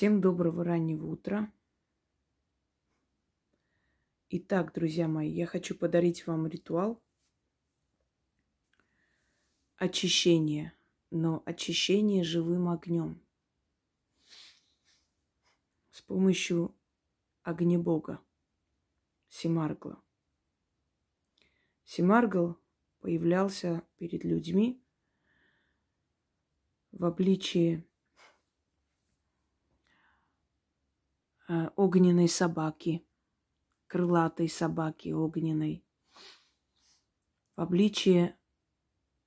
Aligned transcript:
Всем 0.00 0.22
доброго 0.22 0.64
раннего 0.64 1.08
утра. 1.08 1.52
Итак, 4.30 4.72
друзья 4.72 5.06
мои, 5.06 5.30
я 5.30 5.44
хочу 5.44 5.74
подарить 5.74 6.26
вам 6.26 6.46
ритуал 6.46 7.02
очищения, 9.76 10.72
но 11.10 11.42
очищение 11.44 12.24
живым 12.24 12.70
огнем 12.70 13.20
с 15.90 16.00
помощью 16.00 16.74
огнебога 17.42 18.22
Симаргла. 19.28 20.02
Симаргл 21.84 22.56
появлялся 23.00 23.86
перед 23.98 24.24
людьми 24.24 24.82
в 26.90 27.04
обличии 27.04 27.84
огненной 31.76 32.28
собаки, 32.28 33.04
крылатой 33.86 34.48
собаки 34.48 35.08
огненной, 35.08 35.84
в 37.56 37.60
обличие 37.60 38.38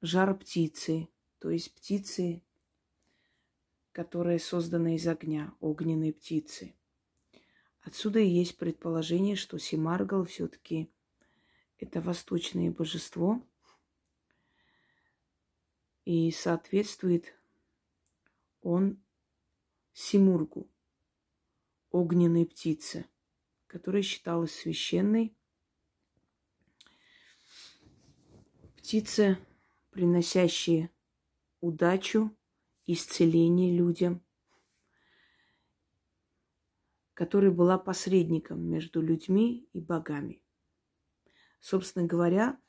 жар 0.02 0.38
птицы, 0.38 1.10
то 1.40 1.50
есть 1.50 1.74
птицы, 1.74 2.42
которая 3.92 4.40
создана 4.40 4.96
из 4.96 5.06
огня, 5.06 5.54
огненной 5.60 6.14
птицы. 6.14 6.74
Отсюда 7.82 8.20
и 8.20 8.28
есть 8.28 8.58
предположение, 8.58 9.36
что 9.36 9.58
Симаргал 9.58 10.24
все-таки 10.24 10.90
это 11.78 12.00
восточное 12.00 12.72
божество, 12.72 13.46
и 16.06 16.32
соответствует 16.32 17.38
он 18.62 19.04
Симургу, 19.94 20.70
огненной 21.94 22.46
птицы, 22.46 23.06
которая 23.68 24.02
считалась 24.02 24.54
священной. 24.54 25.38
Птицы, 28.76 29.38
приносящие 29.92 30.90
удачу, 31.62 32.36
исцеление 32.86 33.74
людям, 33.74 34.22
которая 37.14 37.52
была 37.52 37.78
посредником 37.78 38.60
между 38.62 39.02
людьми 39.02 39.70
и 39.72 39.80
богами. 39.80 40.42
Собственно 41.62 42.06
говоря, 42.06 42.60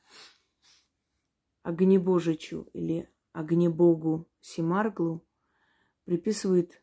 огнебожичу 1.63 2.69
или 2.73 3.11
огнебогу 3.33 4.29
Симарглу 4.39 5.27
приписывают 6.05 6.81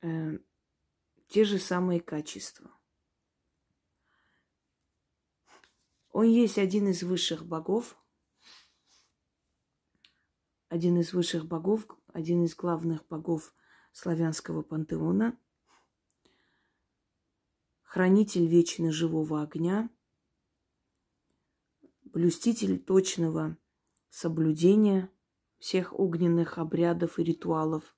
э, 0.00 0.38
те 1.28 1.44
же 1.44 1.58
самые 1.58 2.00
качества. 2.00 2.70
Он 6.10 6.26
есть 6.26 6.58
один 6.58 6.88
из 6.88 7.02
высших 7.02 7.46
богов, 7.46 7.96
один 10.68 10.98
из 10.98 11.12
высших 11.12 11.46
богов, 11.46 11.86
один 12.08 12.44
из 12.44 12.56
главных 12.56 13.06
богов 13.06 13.54
славянского 13.92 14.62
пантеона, 14.62 15.38
хранитель 17.82 18.46
вечно 18.46 18.90
живого 18.90 19.42
огня, 19.42 19.90
блюститель 22.04 22.82
точного 22.82 23.58
соблюдения 24.08 25.10
всех 25.58 25.92
огненных 25.98 26.56
обрядов 26.56 27.18
и 27.18 27.22
ритуалов 27.22 27.94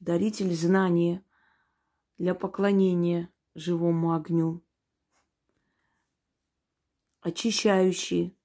даритель 0.00 0.54
знания 0.54 1.24
для 2.18 2.34
поклонения 2.34 3.30
живому 3.54 4.14
огню, 4.14 4.62
очищающий, 7.20 8.38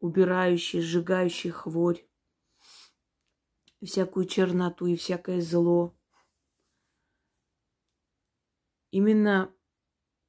убирающий, 0.00 0.80
сжигающий 0.80 1.50
хворь, 1.50 2.06
всякую 3.82 4.26
черноту 4.26 4.86
и 4.86 4.96
всякое 4.96 5.40
зло. 5.40 5.96
Именно 8.90 9.54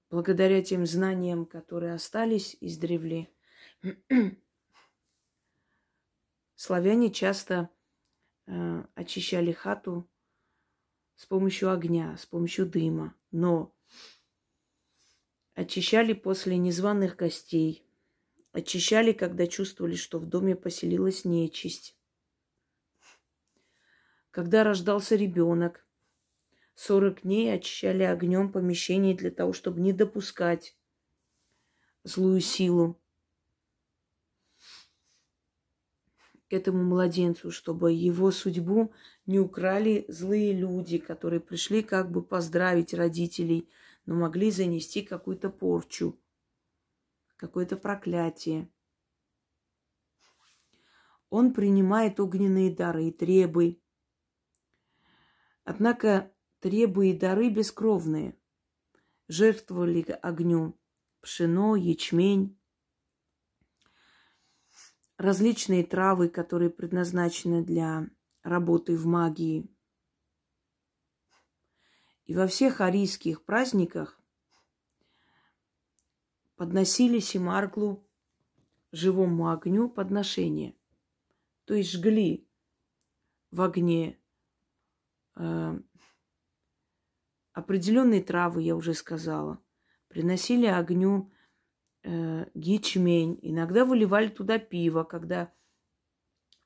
благодаря 0.10 0.64
тем 0.64 0.86
знаниям, 0.86 1.46
которые 1.46 1.94
остались 1.94 2.56
из 2.60 2.78
древли, 2.78 3.34
славяне 6.56 7.12
часто 7.12 7.70
э, 8.46 8.84
очищали 8.96 9.52
хату 9.52 10.10
с 11.18 11.26
помощью 11.26 11.72
огня, 11.72 12.16
с 12.16 12.26
помощью 12.26 12.68
дыма, 12.68 13.16
но 13.32 13.76
очищали 15.56 16.14
после 16.14 16.58
незваных 16.58 17.16
гостей, 17.16 17.84
очищали, 18.52 19.12
когда 19.12 19.48
чувствовали, 19.48 19.96
что 19.96 20.20
в 20.20 20.28
доме 20.28 20.56
поселилась 20.56 21.26
нечисть. 21.26 21.98
Когда 24.30 24.64
рождался 24.64 25.16
ребенок, 25.16 25.88
40 26.76 27.24
дней 27.24 27.52
очищали 27.52 28.04
огнем 28.04 28.52
помещение 28.52 29.16
для 29.16 29.32
того, 29.32 29.54
чтобы 29.54 29.82
не 29.82 29.94
допускать 29.94 30.78
злую 32.04 32.42
силу. 32.42 33.02
к 36.34 36.37
этому 36.54 36.84
младенцу, 36.84 37.52
чтобы 37.52 37.92
его 37.92 38.32
судьбу 38.32 38.94
не 39.26 39.40
украли 39.40 40.06
злые 40.08 40.54
люди, 40.54 40.98
которые 40.98 41.40
пришли 41.40 41.84
как 41.84 42.12
бы 42.12 42.22
поздравить 42.22 42.94
родителей, 42.94 43.70
но 44.06 44.16
могли 44.16 44.52
занести 44.52 45.02
какую-то 45.02 45.50
порчу, 45.50 46.20
какое-то 47.36 47.78
проклятие. 47.78 48.70
Он 51.30 51.54
принимает 51.54 52.20
огненные 52.20 52.74
дары 52.74 53.10
и 53.10 53.12
требы. 53.12 53.82
Однако 55.66 56.32
требы 56.60 57.10
и 57.10 57.18
дары 57.18 57.50
бескровные. 57.50 58.38
Жертвовали 59.28 60.04
огню 60.22 60.80
пшено, 61.20 61.76
ячмень, 61.76 62.57
различные 65.18 65.84
травы, 65.84 66.30
которые 66.30 66.70
предназначены 66.70 67.64
для 67.64 68.08
работы 68.44 68.96
в 68.96 69.06
магии. 69.06 69.70
И 72.26 72.36
во 72.36 72.48
всех 72.48 72.82
арийских 72.82 73.44
праздниках 73.44 74.20
подносили 76.56 77.20
Симарглу 77.20 78.06
живому 78.92 79.50
огню 79.50 79.90
подношение. 79.90 80.76
То 81.66 81.74
есть 81.74 81.92
жгли 81.92 82.48
в 83.52 83.62
огне 83.62 84.20
э, 85.36 85.80
определенные 87.54 88.22
травы, 88.22 88.62
я 88.62 88.76
уже 88.76 88.94
сказала. 88.94 89.62
Приносили 90.08 90.66
огню 90.66 91.32
э, 92.04 92.46
ячмень. 92.54 93.40
Иногда 93.42 93.86
выливали 93.86 94.28
туда 94.28 94.60
пиво, 94.60 95.04
когда 95.04 95.52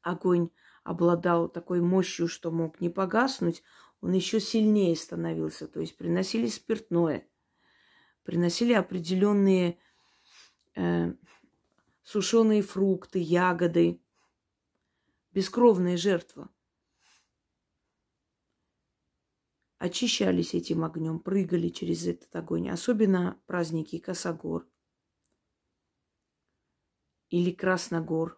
огонь 0.02 0.50
обладал 0.84 1.48
такой 1.50 1.82
мощью, 1.82 2.28
что 2.28 2.52
мог 2.52 2.82
не 2.82 2.90
погаснуть, 2.90 3.64
он 4.02 4.14
еще 4.14 4.40
сильнее 4.40 4.96
становился. 4.96 5.68
То 5.68 5.80
есть 5.80 5.98
приносили 5.98 6.48
спиртное, 6.48 7.28
приносили 8.24 8.74
определенные 8.74 9.78
э, 10.76 11.14
сушеные 12.04 12.62
фрукты, 12.62 13.20
ягоды, 13.20 14.02
бескровная 15.34 15.98
жертва. 15.98 16.50
Очищались 19.78 20.54
этим 20.54 20.84
огнем, 20.84 21.20
прыгали 21.20 21.70
через 21.70 22.06
этот 22.06 22.36
огонь. 22.36 22.70
Особенно 22.70 23.40
праздники 23.48 23.98
Косогор– 23.98 24.68
или 27.32 27.52
Красногор. 27.52 28.38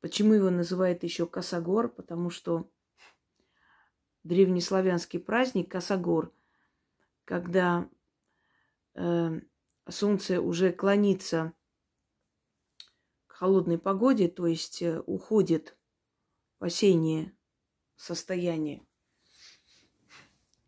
Почему 0.00 0.34
его 0.34 0.50
называют 0.50 1.02
еще 1.02 1.26
Косогор? 1.26 1.88
Потому 1.88 2.30
что 2.30 2.70
древнеславянский 4.22 5.18
праздник 5.18 5.70
Косогор, 5.72 6.32
когда 7.24 7.88
э, 8.94 9.40
солнце 9.88 10.40
уже 10.40 10.70
клонится 10.70 11.54
к 13.26 13.32
холодной 13.32 13.78
погоде, 13.78 14.28
то 14.28 14.46
есть 14.46 14.82
э, 14.82 15.00
уходит 15.06 15.76
в 16.60 16.64
осеннее 16.64 17.34
состояние, 17.96 18.86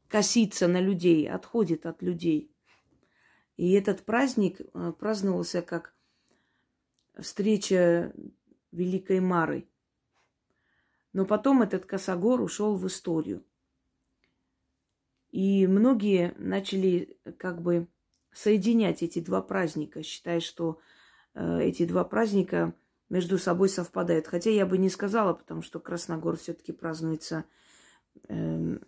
косится 0.08 0.69
на 0.69 0.81
людей, 0.81 1.28
отходит 1.31 1.84
от 1.84 2.00
людей. 2.02 2.50
И 3.58 3.73
этот 3.73 4.06
праздник 4.06 4.61
э, 4.61 4.93
праздновался 4.99 5.61
как 5.61 5.94
встреча 7.20 8.12
Великой 8.72 9.20
Мары. 9.20 9.69
Но 11.12 11.25
потом 11.25 11.62
этот 11.62 11.87
Косогор 11.87 12.40
ушел 12.40 12.76
в 12.76 12.87
историю. 12.87 13.44
И 15.31 15.67
многие 15.67 16.34
начали 16.38 17.19
как 17.38 17.62
бы 17.62 17.88
соединять 18.32 19.02
эти 19.02 19.20
два 19.20 19.43
праздника, 19.43 20.02
считая, 20.02 20.40
что 20.40 20.81
э, 21.34 21.62
эти 21.62 21.84
два 21.84 22.05
праздника 22.05 22.75
между 23.08 23.38
собой 23.38 23.69
совпадают. 23.69 24.26
Хотя 24.26 24.50
я 24.50 24.66
бы 24.66 24.78
не 24.78 24.88
сказала, 24.88 25.34
потому 25.34 25.62
что 25.62 25.81
Красногор 25.81 26.37
все-таки 26.37 26.73
празднуется 26.73 27.44
э, 28.28 28.78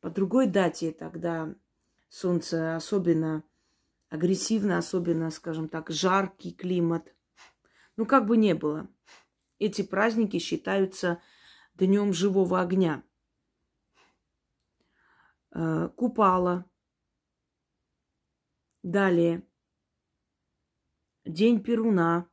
по 0.00 0.10
другой 0.10 0.46
дате, 0.46 0.92
тогда 0.92 1.54
солнце 2.08 2.76
особенно 2.76 3.42
агрессивно, 4.08 4.78
особенно, 4.78 5.30
скажем 5.30 5.68
так, 5.68 5.90
жаркий 5.90 6.52
климат. 6.52 7.14
Ну, 7.96 8.06
как 8.06 8.26
бы 8.26 8.36
не 8.36 8.54
было. 8.54 8.88
Эти 9.58 9.82
праздники 9.82 10.38
считаются 10.38 11.20
днем 11.74 12.12
живого 12.12 12.60
огня. 12.60 13.02
Э, 15.52 15.88
Купала. 15.96 16.68
Далее. 18.82 19.46
День 21.24 21.62
Перуна. 21.62 22.28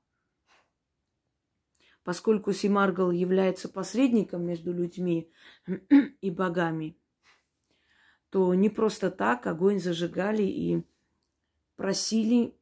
Поскольку 2.03 2.51
Симаргал 2.51 3.11
является 3.11 3.69
посредником 3.69 4.45
между 4.45 4.73
людьми 4.73 5.31
и 6.21 6.29
богами, 6.29 6.99
то 8.29 8.53
не 8.53 8.69
просто 8.69 9.09
так 9.09 9.47
огонь 9.47 9.79
зажигали 9.79 10.43
и 10.43 10.85
просили 11.75 12.55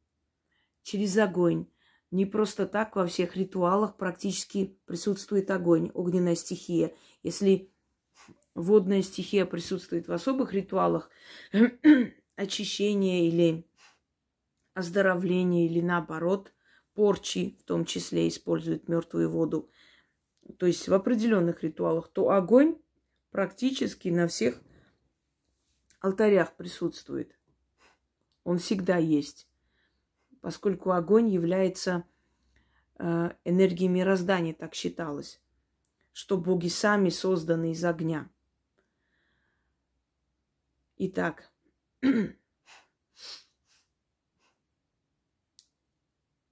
через 0.82 1.16
огонь. 1.18 1.66
Не 2.10 2.26
просто 2.26 2.66
так 2.66 2.96
во 2.96 3.06
всех 3.06 3.36
ритуалах 3.36 3.96
практически 3.96 4.76
присутствует 4.84 5.50
огонь, 5.50 5.90
огненная 5.94 6.34
стихия. 6.34 6.92
Если 7.22 7.70
водная 8.54 9.02
стихия 9.02 9.46
присутствует 9.46 10.08
в 10.08 10.12
особых 10.12 10.52
ритуалах, 10.52 11.10
очищения 12.36 13.28
или 13.28 13.66
оздоровления, 14.74 15.66
или 15.66 15.80
наоборот, 15.80 16.52
порчи 16.94 17.56
в 17.60 17.64
том 17.64 17.84
числе 17.84 18.28
используют 18.28 18.88
мертвую 18.88 19.30
воду, 19.30 19.70
то 20.58 20.66
есть 20.66 20.88
в 20.88 20.94
определенных 20.94 21.62
ритуалах, 21.62 22.08
то 22.08 22.30
огонь 22.30 22.78
практически 23.30 24.08
на 24.08 24.28
всех 24.28 24.60
алтарях 26.00 26.56
присутствует. 26.56 27.36
Он 28.44 28.58
всегда 28.58 28.96
есть, 28.96 29.48
поскольку 30.40 30.90
огонь 30.90 31.28
является 31.28 32.04
э, 32.98 33.30
энергией 33.44 33.88
мироздания, 33.88 34.52
так 34.54 34.74
считалось, 34.74 35.40
что 36.12 36.36
боги 36.36 36.68
сами 36.68 37.08
созданы 37.08 37.70
из 37.72 37.84
огня. 37.84 38.28
Итак, 40.96 41.52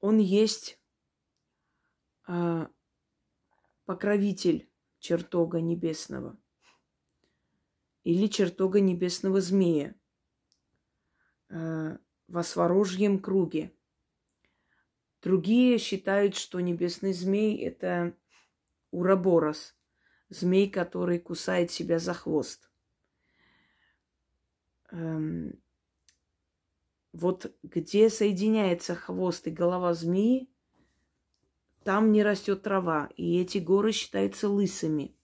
он 0.01 0.19
есть 0.19 0.81
э, 2.29 2.67
покровитель 3.85 4.71
чертога 5.01 5.61
небесного 5.61 6.39
или 8.05 8.29
чертога 8.29 8.81
небесного 8.81 9.41
змея 9.41 9.95
э, 11.51 11.99
во 12.29 12.43
сворожьем 12.43 13.19
круге. 13.19 13.73
Другие 15.23 15.77
считают, 15.79 16.35
что 16.35 16.61
небесный 16.61 17.13
змей– 17.13 17.59
это 17.65 18.15
уроборос, 18.91 19.77
змей, 20.31 20.71
который 20.71 21.19
кусает 21.19 21.71
себя 21.71 21.99
за 21.99 22.15
хвост 22.15 22.71
эм, 24.91 25.59
вот 27.13 27.53
где 27.63 28.11
соединяется 28.11 28.95
хвост 28.95 29.47
и 29.47 29.51
голова 29.51 29.95
змеи, 29.95 30.49
там 31.85 32.13
не 32.13 32.23
растет 32.23 32.63
трава, 32.63 33.09
и 33.17 33.41
эти 33.41 33.59
горы 33.59 33.93
считаются 33.93 34.49
лысыми. 34.49 35.17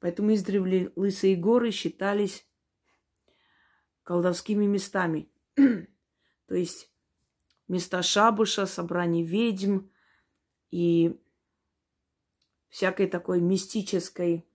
Поэтому 0.00 0.34
издревле 0.34 0.92
лысые 0.96 1.36
горы 1.36 1.70
считались 1.70 2.46
колдовскими 4.06 4.66
местами. 4.66 5.28
То 6.46 6.54
есть 6.54 6.88
места 7.66 8.02
шабуша, 8.04 8.64
собраний 8.64 9.24
ведьм 9.24 9.88
и 10.70 11.20
всякой 12.68 13.08
такой 13.08 13.40
мистической 13.40 14.46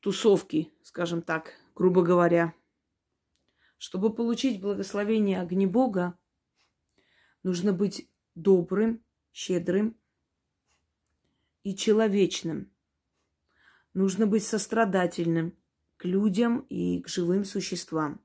тусовки, 0.00 0.72
скажем 0.82 1.22
так, 1.22 1.52
грубо 1.76 2.02
говоря. 2.02 2.54
Чтобы 3.78 4.12
получить 4.12 4.60
благословение 4.60 5.40
огнебога, 5.40 6.18
нужно 7.44 7.72
быть 7.72 8.10
добрым, 8.34 9.04
щедрым 9.32 9.96
и 11.62 11.76
человечным. 11.76 12.72
Нужно 13.94 14.26
быть 14.26 14.44
сострадательным 14.44 15.56
к 15.96 16.04
людям 16.04 16.60
и 16.68 17.00
к 17.00 17.08
живым 17.08 17.44
существам. 17.44 18.20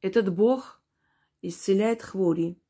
Этот 0.00 0.34
Бог 0.34 0.82
исцеляет 1.40 2.02
хвори. 2.02 2.60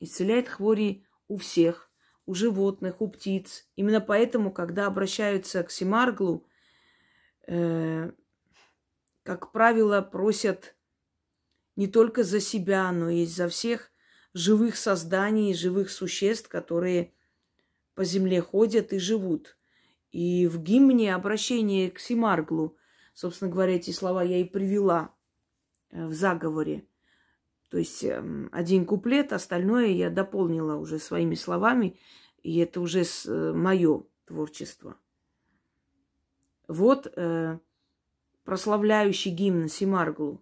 Исцеляет 0.00 0.48
хвори 0.48 1.04
у 1.28 1.36
всех, 1.38 1.90
у 2.26 2.34
животных, 2.34 3.00
у 3.00 3.08
птиц. 3.08 3.68
Именно 3.76 4.00
поэтому, 4.00 4.52
когда 4.52 4.86
обращаются 4.86 5.62
к 5.62 5.70
Симарглу, 5.70 6.46
э, 7.46 8.12
как 9.22 9.52
правило, 9.52 10.02
просят 10.02 10.76
не 11.76 11.88
только 11.88 12.22
за 12.22 12.40
себя, 12.40 12.92
но 12.92 13.10
и 13.10 13.26
за 13.26 13.48
всех 13.48 13.90
живых 14.32 14.76
созданий, 14.76 15.54
живых 15.54 15.90
существ, 15.90 16.48
которые 16.48 17.12
по 17.94 18.04
земле 18.04 18.40
ходят 18.40 18.92
и 18.92 18.98
живут. 18.98 19.56
И 20.14 20.46
в 20.46 20.62
гимне 20.62 21.12
обращение 21.12 21.90
к 21.90 21.98
Симарглу, 21.98 22.76
собственно 23.14 23.50
говоря, 23.50 23.74
эти 23.74 23.90
слова 23.90 24.22
я 24.22 24.38
и 24.38 24.44
привела 24.44 25.12
э, 25.90 26.06
в 26.06 26.14
заговоре. 26.14 26.86
То 27.68 27.78
есть 27.78 28.04
эм, 28.04 28.48
один 28.52 28.86
куплет, 28.86 29.32
остальное 29.32 29.88
я 29.88 30.10
дополнила 30.10 30.76
уже 30.76 31.00
своими 31.00 31.34
словами, 31.34 31.98
и 32.44 32.58
это 32.58 32.80
уже 32.80 33.02
э, 33.02 33.52
мое 33.54 34.04
творчество. 34.24 34.96
Вот 36.68 37.12
э, 37.16 37.58
прославляющий 38.44 39.32
гимн 39.32 39.66
Симарглу. 39.66 40.40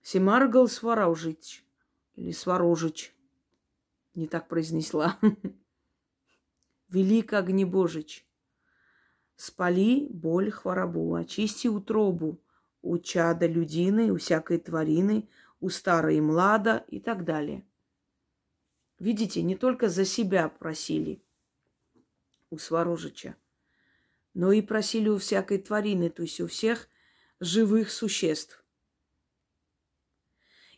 Симаргл 0.00 0.68
Сварожич 0.68 1.66
или 2.14 2.30
Сварожич. 2.30 3.14
Не 4.14 4.26
так 4.26 4.48
произнесла. 4.48 5.18
Велик 6.88 7.32
огнебожич. 7.34 8.26
Спали 9.36 10.08
боль 10.10 10.50
хворобу, 10.50 11.14
очисти 11.14 11.68
утробу, 11.68 12.40
у 12.82 12.98
чада 12.98 13.46
людины, 13.46 14.10
у 14.10 14.16
всякой 14.16 14.58
тварины, 14.58 15.28
у 15.60 15.68
старой 15.68 16.20
млада 16.20 16.84
и 16.88 16.98
так 16.98 17.24
далее. 17.24 17.64
Видите, 18.98 19.42
не 19.42 19.56
только 19.56 19.88
за 19.88 20.04
себя 20.04 20.48
просили 20.48 21.22
у 22.50 22.58
Сварожича, 22.58 23.36
но 24.34 24.50
и 24.50 24.62
просили 24.62 25.08
у 25.08 25.18
всякой 25.18 25.58
тварины, 25.58 26.10
то 26.10 26.22
есть 26.22 26.40
у 26.40 26.46
всех 26.48 26.88
живых 27.38 27.90
существ. 27.90 28.64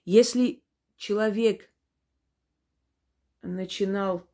Если 0.04 0.62
человек 0.96 1.70
начинал 3.42 4.29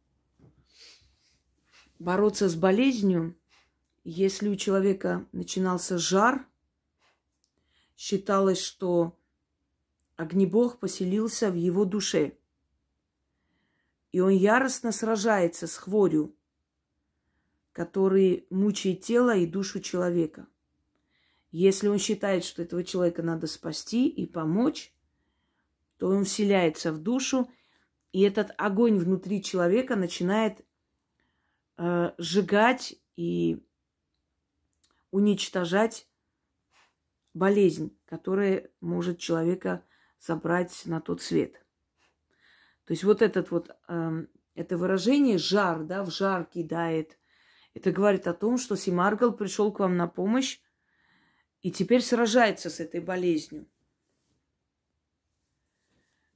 бороться 1.99 2.49
с 2.49 2.55
болезнью, 2.55 3.37
если 4.05 4.49
у 4.49 4.57
человека 4.57 5.26
начинался 5.33 5.99
жар– 5.99 6.47
считалось, 7.97 8.61
что 8.61 9.19
огнебог 10.17 10.79
поселился 10.79 11.50
в 11.50 11.55
его 11.55 11.85
душе. 11.85 12.37
И 14.12 14.21
он 14.21 14.31
яростно 14.31 14.93
сражается 14.93 15.67
с 15.67 15.76
хворью, 15.76 16.35
который 17.73 18.47
мучает 18.50 19.03
тело 19.03 19.37
и 19.37 19.47
душу 19.47 19.81
человека. 19.81 20.47
Если 21.50 21.88
он 21.88 21.99
считает, 21.99 22.45
что 22.45 22.62
этого 22.62 22.85
человека 22.85 23.23
надо 23.23 23.47
спасти 23.47 24.09
и 24.09 24.26
помочь, 24.26 24.95
то 25.99 26.09
он 26.09 26.25
вселяется 26.25 26.93
в 26.93 26.99
душу, 26.99 27.50
и 28.12 28.23
этот 28.23 28.53
огонь 28.59 28.99
внутри 28.99 29.43
человека 29.43 29.97
начинает 29.97 30.65
э, 31.78 32.12
сжигать 32.18 32.97
и 33.16 33.62
уничтожать 35.11 36.09
болезнь, 37.35 37.97
которая 38.06 38.71
может 38.80 39.18
человека 39.18 39.85
забрать 40.18 40.83
на 40.87 41.00
тот 41.00 41.23
свет. 41.23 41.54
То 42.85 42.92
есть 42.92 43.04
вот 43.04 43.23
этот 43.23 43.50
вот 43.50 43.71
э, 43.88 44.26
это 44.54 44.78
выражение 44.78 45.38
жар, 45.38 45.85
да, 45.85 46.02
в 46.02 46.11
жар 46.11 46.45
кидает. 46.45 47.18
Это 47.75 47.92
говорит 47.92 48.26
о 48.26 48.35
том, 48.35 48.56
что 48.56 48.76
Симаргал 48.76 49.33
пришел 49.33 49.71
к 49.73 49.80
вам 49.80 49.97
на 49.97 50.06
помощь 50.06 50.61
и 51.61 51.71
теперь 51.71 52.00
сражается 52.00 52.71
с 52.71 52.80
этой 52.80 53.00
болезнью. 53.00 53.66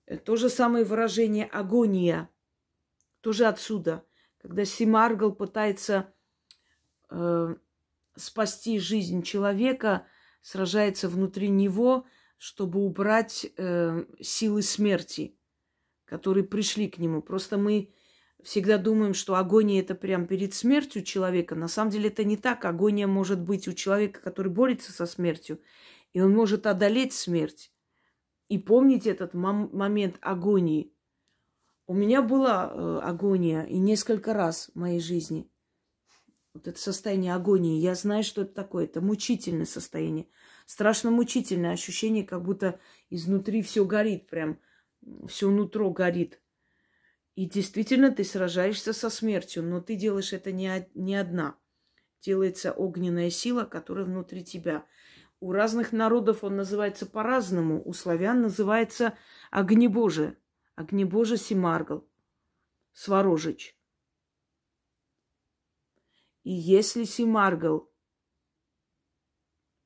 Э, 0.07 0.19
то 0.19 0.37
же 0.37 0.51
самое 0.51 0.85
выражение 0.85 1.47
агония, 1.47 2.29
тоже 3.21 3.47
отсюда, 3.47 4.05
когда 4.41 4.65
Симаргал 4.65 5.33
пытается 5.33 6.13
э, 7.11 7.55
спасти 8.17 8.79
жизнь 8.79 9.23
человека, 9.23 10.07
сражается 10.43 11.09
внутри 11.09 11.49
него, 11.49 12.07
чтобы 12.39 12.81
убрать 12.81 13.47
э, 13.57 14.05
силы 14.21 14.63
смерти, 14.63 15.37
которые 16.07 16.45
пришли 16.45 16.89
к 16.89 16.99
нему. 16.99 17.21
Просто 17.21 17.59
мы 17.59 17.93
всегда 18.43 18.79
думаем, 18.79 19.13
что 19.13 19.35
агония 19.35 19.81
это 19.81 19.95
прям 19.95 20.27
перед 20.27 20.55
смертью 20.55 21.03
человека. 21.03 21.55
На 21.55 21.69
самом 21.69 21.91
деле 21.91 22.09
это 22.09 22.25
не 22.25 22.39
так. 22.39 22.65
Агония 22.65 23.07
может 23.07 23.41
быть 23.41 23.69
у 23.69 23.75
человека, 23.75 24.21
который 24.23 24.51
борется 24.51 24.93
со 24.93 25.05
смертью, 25.05 25.61
и 26.15 26.21
он 26.23 26.33
может 26.33 26.67
одолеть 26.67 27.13
смерть. 27.13 27.73
И 28.49 28.59
помнить 28.59 29.07
этот 29.07 29.35
мом- 29.35 29.71
момент 29.73 30.17
агонии. 30.23 30.93
У 31.91 31.93
меня 31.93 32.23
была 32.23 32.71
э, 32.73 33.01
агония 33.03 33.65
и 33.65 33.77
несколько 33.77 34.33
раз 34.33 34.71
в 34.73 34.79
моей 34.79 35.01
жизни. 35.01 35.51
Вот 36.55 36.69
это 36.69 36.79
состояние 36.79 37.35
агонии. 37.35 37.81
Я 37.81 37.97
знаю, 37.97 38.23
что 38.23 38.43
это 38.43 38.55
такое. 38.55 38.85
Это 38.85 39.01
мучительное 39.01 39.67
состояние. 39.67 40.29
Страшно 40.67 41.11
мучительное 41.11 41.73
ощущение, 41.73 42.23
как 42.23 42.45
будто 42.45 42.79
изнутри 43.09 43.61
все 43.63 43.85
горит, 43.85 44.29
прям 44.29 44.61
все 45.27 45.51
нутро 45.51 45.91
горит. 45.91 46.41
И 47.35 47.47
действительно 47.47 48.13
ты 48.13 48.23
сражаешься 48.23 48.93
со 48.93 49.11
смертью, 49.11 49.65
но 49.65 49.81
ты 49.81 49.97
делаешь 49.97 50.33
это 50.33 50.53
не, 50.53 50.89
не 50.95 51.17
одна. 51.17 51.57
Делается 52.21 52.71
огненная 52.71 53.31
сила, 53.31 53.65
которая 53.65 54.05
внутри 54.05 54.45
тебя. 54.45 54.87
У 55.41 55.51
разных 55.51 55.91
народов 55.91 56.45
он 56.45 56.55
называется 56.55 57.05
по-разному. 57.07 57.83
У 57.85 57.93
славян 57.95 58.43
называется 58.43 59.15
огнебоже. 59.51 60.37
Огнебоже 60.81 61.37
Симаргл. 61.37 62.09
Сворожич. 62.95 63.77
И 66.43 66.53
если 66.53 67.05
Симаргл 67.05 67.93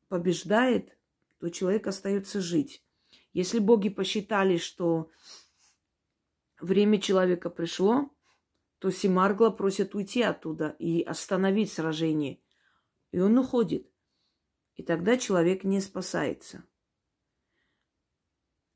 побеждает, 0.06 0.96
то 1.40 1.50
человек 1.50 1.88
остается 1.88 2.40
жить. 2.40 2.86
Если 3.32 3.58
боги 3.58 3.88
посчитали, 3.88 4.56
что 4.56 5.10
время 6.60 7.00
человека 7.00 7.50
пришло, 7.50 8.14
то 8.78 8.92
Симаргла 8.92 9.50
просит 9.50 9.96
уйти 9.96 10.22
оттуда 10.22 10.76
и 10.78 11.02
остановить 11.02 11.72
сражение. 11.72 12.40
И 13.10 13.18
он 13.18 13.36
уходит. 13.36 13.90
И 14.76 14.84
тогда 14.84 15.16
человек 15.16 15.64
не 15.64 15.80
спасается. 15.80 16.64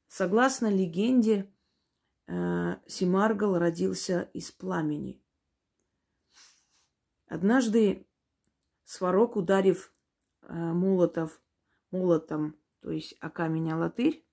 Согласно 0.08 0.66
легенде, 0.66 1.54
Симаргал 2.28 3.58
родился 3.58 4.30
из 4.34 4.50
пламени. 4.52 5.22
Однажды 7.26 8.06
Сварог, 8.84 9.36
ударив 9.36 9.92
э, 10.42 10.54
молотов, 10.54 11.40
молотом, 11.90 12.58
то 12.80 12.90
есть 12.90 13.14
о 13.20 13.28
камень 13.28 13.72
латырь, 13.72 14.26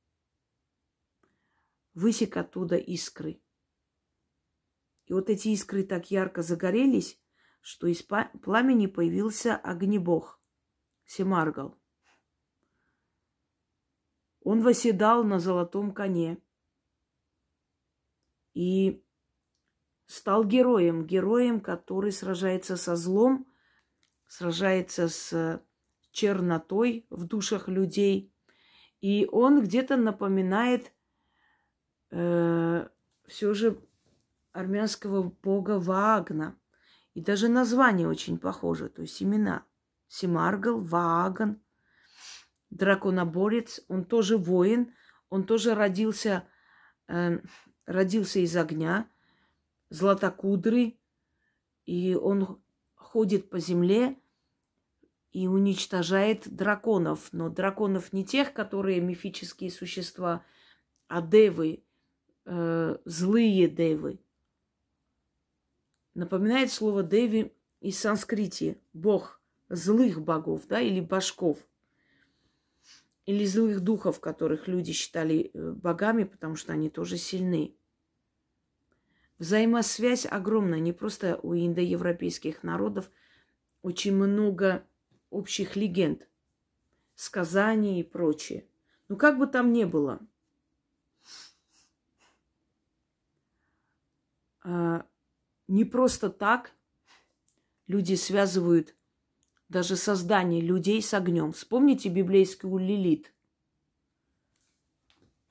высек 1.93 2.37
оттуда 2.37 2.77
искры. 2.77 3.41
И 5.05 5.13
вот 5.13 5.29
эти 5.29 5.49
искры 5.49 5.83
так 5.83 6.11
ярко 6.11 6.41
загорелись, 6.41 7.19
что 7.61 7.87
из 7.87 8.01
пламени 8.03 8.87
появился 8.87 9.55
огнебог 9.55 10.39
Семаргал. 11.05 11.77
Он 14.41 14.61
восседал 14.61 15.23
на 15.23 15.39
золотом 15.39 15.93
коне 15.93 16.41
и 18.55 19.03
стал 20.07 20.43
героем, 20.43 21.05
героем, 21.05 21.61
который 21.61 22.11
сражается 22.11 22.77
со 22.77 22.95
злом, 22.95 23.47
сражается 24.27 25.07
с 25.07 25.61
чернотой 26.11 27.05
в 27.11 27.25
душах 27.25 27.67
людей. 27.67 28.33
И 29.01 29.27
он 29.31 29.61
где-то 29.61 29.97
напоминает 29.97 30.93
э, 32.09 32.87
все 33.27 33.53
же 33.53 33.79
армянского 34.53 35.23
бога 35.23 35.79
Ваагна. 35.79 36.57
И 37.13 37.21
даже 37.21 37.49
название 37.49 38.07
очень 38.07 38.39
похоже, 38.39 38.89
то 38.89 39.01
есть 39.01 39.21
имена. 39.21 39.65
Симаргал, 40.07 40.79
Вааган, 40.79 41.61
драконоборец. 42.69 43.81
Он 43.89 44.05
тоже 44.05 44.37
воин, 44.37 44.93
он 45.29 45.45
тоже 45.45 45.75
родился, 45.75 46.47
э, 47.07 47.39
родился 47.85 48.39
из 48.39 48.55
огня, 48.55 49.09
златокудрый. 49.89 50.99
И 51.85 52.15
он 52.15 52.61
ходит 52.95 53.49
по 53.49 53.59
земле 53.59 54.17
и 55.31 55.47
уничтожает 55.47 56.47
драконов. 56.47 57.29
Но 57.31 57.49
драконов 57.49 58.13
не 58.13 58.25
тех, 58.25 58.53
которые 58.53 59.01
мифические 59.01 59.71
существа, 59.71 60.43
а 61.07 61.21
девы, 61.21 61.83
э, 62.45 62.97
злые 63.05 63.67
девы. 63.67 64.19
Напоминает 66.13 66.71
слово 66.71 67.03
деви 67.03 67.53
из 67.81 67.99
санскрити. 67.99 68.81
Бог 68.93 69.41
злых 69.69 70.21
богов, 70.21 70.65
да, 70.67 70.79
или 70.79 71.01
башков. 71.01 71.57
Или 73.25 73.45
злых 73.45 73.81
духов, 73.81 74.19
которых 74.19 74.67
люди 74.67 74.93
считали 74.93 75.49
э, 75.53 75.71
богами, 75.71 76.25
потому 76.25 76.55
что 76.55 76.73
они 76.73 76.89
тоже 76.89 77.17
сильны. 77.17 77.75
Взаимосвязь 79.39 80.25
огромная, 80.25 80.79
не 80.79 80.93
просто 80.93 81.39
у 81.41 81.53
индоевропейских 81.53 82.63
народов. 82.63 83.09
Очень 83.81 84.15
много 84.15 84.85
общих 85.29 85.75
легенд, 85.75 86.27
сказаний 87.15 87.99
и 87.99 88.03
прочее. 88.03 88.67
Ну, 89.09 89.17
как 89.17 89.37
бы 89.37 89.47
там 89.47 89.73
ни 89.73 89.83
было, 89.83 90.19
а, 94.63 95.05
не 95.67 95.83
просто 95.83 96.29
так 96.29 96.71
люди 97.87 98.15
связывают 98.15 98.94
даже 99.75 99.97
создание 99.97 100.61
людей 100.61 101.01
с 101.01 101.13
огнем. 101.13 101.51
Вспомните 101.51 102.07
библейскую 102.07 102.77
Лилит. 102.77 103.33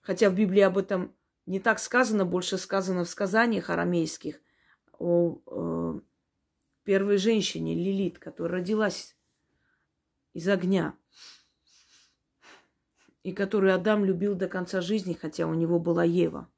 Хотя 0.01 0.31
в 0.31 0.35
Библии 0.35 0.63
об 0.63 0.79
этом 0.79 1.15
не 1.45 1.61
так 1.61 1.79
сказано, 1.79 2.25
больше 2.25 2.57
сказано 2.57 3.05
в 3.05 3.11
сказаниях 3.11 3.69
арамейских 3.69 4.41
о, 4.99 5.43
о 5.45 6.01
первой 6.85 7.19
женщине 7.19 7.75
Лилит, 7.75 8.19
которая 8.19 8.63
родилась 8.63 9.15
из 10.33 10.49
огня 10.49 10.97
и 13.25 13.35
которую 13.35 13.75
Адам 13.75 14.07
любил 14.07 14.35
до 14.35 14.49
конца 14.49 14.81
жизни, 14.81 15.13
хотя 15.13 15.47
у 15.47 15.53
него 15.53 15.79
была 15.79 16.03
Ева, 16.03 16.51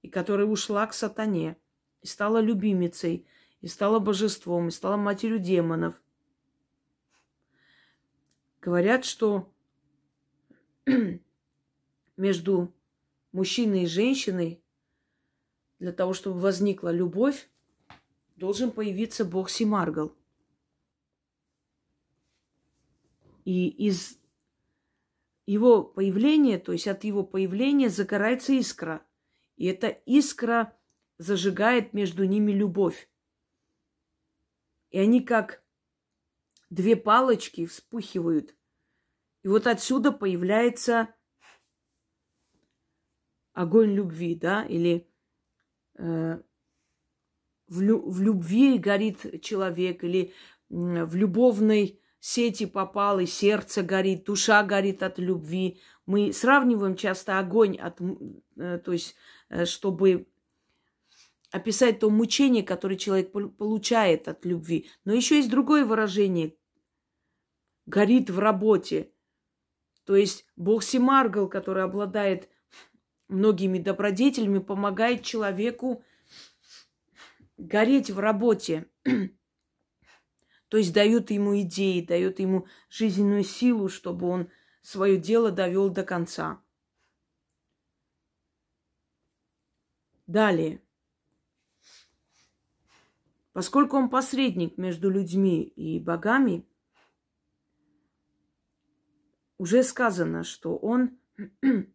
и 0.00 0.08
которая 0.08 0.46
ушла 0.46 0.86
к 0.86 0.94
сатане, 0.94 1.58
и 2.00 2.06
стала 2.06 2.40
любимицей, 2.40 3.26
и 3.60 3.66
стала 3.68 3.98
божеством, 3.98 4.68
и 4.68 4.70
стала 4.70 4.96
матерью 4.96 5.38
демонов. 5.38 6.01
Говорят, 8.62 9.04
что 9.04 9.52
между 12.16 12.72
мужчиной 13.32 13.82
и 13.82 13.88
женщиной 13.88 14.62
для 15.80 15.92
того, 15.92 16.12
чтобы 16.12 16.38
возникла 16.38 16.92
любовь, 16.92 17.50
должен 18.36 18.70
появиться 18.70 19.24
бог 19.24 19.50
Симаргал. 19.50 20.14
И 23.44 23.68
из 23.68 24.16
его 25.44 25.82
появления, 25.82 26.60
то 26.60 26.70
есть 26.70 26.86
от 26.86 27.02
его 27.02 27.24
появления 27.24 27.88
загорается 27.88 28.52
искра. 28.52 29.04
И 29.56 29.66
эта 29.66 29.88
искра 29.88 30.72
зажигает 31.18 31.94
между 31.94 32.24
ними 32.26 32.52
любовь. 32.52 33.10
И 34.90 35.00
они 35.00 35.20
как 35.20 35.61
две 36.72 36.96
палочки 36.96 37.66
вспыхивают. 37.66 38.56
И 39.42 39.48
вот 39.48 39.66
отсюда 39.66 40.10
появляется 40.10 41.14
огонь 43.52 43.92
любви, 43.92 44.34
да, 44.34 44.64
или 44.64 45.06
э, 45.98 46.40
в, 47.68 47.80
лю- 47.82 48.08
в 48.08 48.22
любви 48.22 48.78
горит 48.78 49.42
человек, 49.42 50.02
или 50.02 50.32
э, 50.70 51.04
в 51.04 51.14
любовной 51.14 52.00
сети 52.20 52.64
попал, 52.64 53.20
и 53.20 53.26
сердце 53.26 53.82
горит, 53.82 54.24
душа 54.24 54.62
горит 54.62 55.02
от 55.02 55.18
любви. 55.18 55.80
Мы 56.06 56.32
сравниваем 56.32 56.96
часто 56.96 57.38
огонь 57.38 57.76
от, 57.76 58.00
э, 58.56 58.78
то 58.78 58.92
есть, 58.92 59.14
э, 59.50 59.66
чтобы 59.66 60.26
описать 61.50 61.98
то 61.98 62.08
мучение, 62.08 62.62
которое 62.62 62.96
человек 62.96 63.30
получает 63.32 64.26
от 64.26 64.46
любви. 64.46 64.88
Но 65.04 65.12
еще 65.12 65.36
есть 65.36 65.50
другое 65.50 65.84
выражение. 65.84 66.56
Горит 67.86 68.30
в 68.30 68.38
работе. 68.38 69.12
То 70.04 70.16
есть 70.16 70.46
Бог 70.56 70.82
Симаргал, 70.82 71.48
который 71.48 71.84
обладает 71.84 72.48
многими 73.28 73.78
добродетелями, 73.78 74.58
помогает 74.58 75.22
человеку 75.22 76.04
гореть 77.56 78.10
в 78.10 78.18
работе. 78.18 78.88
То 80.68 80.76
есть 80.78 80.92
дает 80.92 81.30
ему 81.30 81.60
идеи, 81.60 82.00
дает 82.00 82.40
ему 82.40 82.66
жизненную 82.88 83.44
силу, 83.44 83.88
чтобы 83.88 84.28
он 84.28 84.50
свое 84.80 85.16
дело 85.18 85.50
довел 85.50 85.90
до 85.90 86.02
конца. 86.02 86.62
Далее. 90.26 90.82
Поскольку 93.52 93.98
он 93.98 94.08
посредник 94.08 94.78
между 94.78 95.10
людьми 95.10 95.62
и 95.62 96.00
богами, 96.00 96.66
уже 99.62 99.84
сказано, 99.84 100.42
что 100.42 100.76
он 100.76 101.20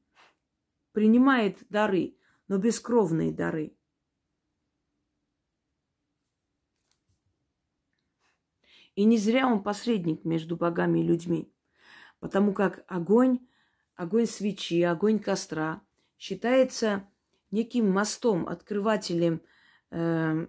принимает 0.93 1.57
дары, 1.69 2.15
но 2.47 2.57
бескровные 2.57 3.33
дары. 3.33 3.75
И 8.95 9.03
не 9.03 9.17
зря 9.17 9.47
он 9.47 9.61
посредник 9.61 10.23
между 10.23 10.55
богами 10.55 10.99
и 10.99 11.03
людьми, 11.03 11.51
потому 12.21 12.53
как 12.53 12.85
огонь, 12.87 13.45
огонь 13.95 14.27
свечи, 14.27 14.81
огонь 14.83 15.19
костра 15.19 15.81
считается 16.17 17.05
неким 17.51 17.91
мостом, 17.91 18.47
открывателем 18.47 19.41
э, 19.91 20.47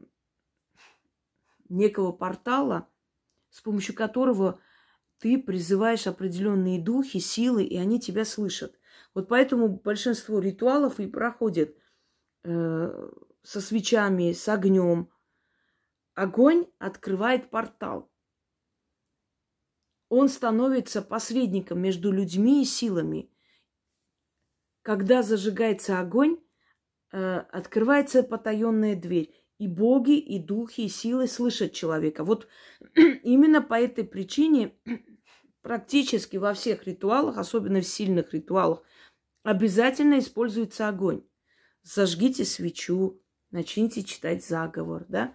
некого 1.69 2.13
портала, 2.13 2.89
с 3.51 3.61
помощью 3.61 3.97
которого 3.97 4.61
ты 5.19 5.39
призываешь 5.39 6.07
определенные 6.07 6.81
духи, 6.81 7.19
силы, 7.19 7.65
и 7.65 7.77
они 7.77 8.01
тебя 8.01 8.25
слышат. 8.25 8.79
Вот 9.15 9.29
поэтому 9.29 9.69
большинство 9.69 10.39
ритуалов 10.39 11.01
и 11.01 11.07
проходят 11.07 11.75
э, 12.45 13.11
со 13.43 13.61
свечами, 13.61 14.33
с 14.33 14.49
огнем. 14.49 15.11
Огонь 16.15 16.67
открывает 16.79 17.51
портал 17.51 18.11
он 20.09 20.29
становится 20.29 21.03
посредником 21.03 21.81
между 21.81 22.11
людьми 22.11 22.63
и 22.63 22.65
силами. 22.65 23.31
Когда 24.83 25.23
зажигается 25.23 26.01
огонь, 26.01 26.39
э, 27.13 27.39
открывается 27.53 28.23
потаенная 28.23 28.97
дверь. 28.97 29.35
И 29.59 29.67
боги, 29.67 30.17
и 30.17 30.39
духи, 30.39 30.83
и 30.83 30.89
силы 30.89 31.27
слышат 31.27 31.73
человека. 31.73 32.25
Вот 32.25 32.47
именно 32.95 33.61
по 33.61 33.75
этой 33.75 34.05
причине 34.05 34.79
практически 35.63 36.37
во 36.37 36.55
всех 36.55 36.87
ритуалах, 36.87 37.39
особенно 37.39 37.81
в 37.81 37.87
сильных 37.87 38.33
ритуалах, 38.33 38.83
обязательно 39.43 40.19
используется 40.19 40.89
огонь. 40.89 41.23
Зажгите 41.83 42.45
свечу, 42.45 43.21
начните 43.51 44.03
читать 44.03 44.45
заговор, 44.45 45.07
да? 45.09 45.35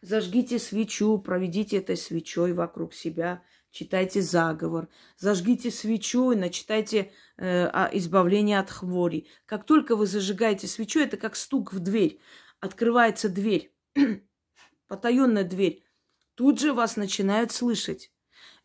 Зажгите 0.00 0.58
свечу, 0.58 1.18
проведите 1.18 1.76
этой 1.76 1.96
свечой 1.96 2.52
вокруг 2.52 2.92
себя, 2.92 3.42
читайте 3.70 4.20
заговор. 4.20 4.88
Зажгите 5.16 5.70
свечу 5.70 6.32
и 6.32 6.36
начитайте 6.36 7.12
э, 7.36 7.66
о 7.66 7.88
избавлении 7.92 8.56
от 8.56 8.70
хвори. 8.70 9.28
Как 9.46 9.64
только 9.64 9.94
вы 9.94 10.06
зажигаете 10.06 10.66
свечу, 10.66 10.98
это 11.00 11.16
как 11.16 11.36
стук 11.36 11.72
в 11.72 11.78
дверь. 11.78 12.20
Открывается 12.58 13.28
дверь, 13.28 13.72
потаенная 14.88 15.44
дверь. 15.44 15.84
Тут 16.34 16.60
же 16.60 16.72
вас 16.72 16.96
начинают 16.96 17.52
слышать. 17.52 18.10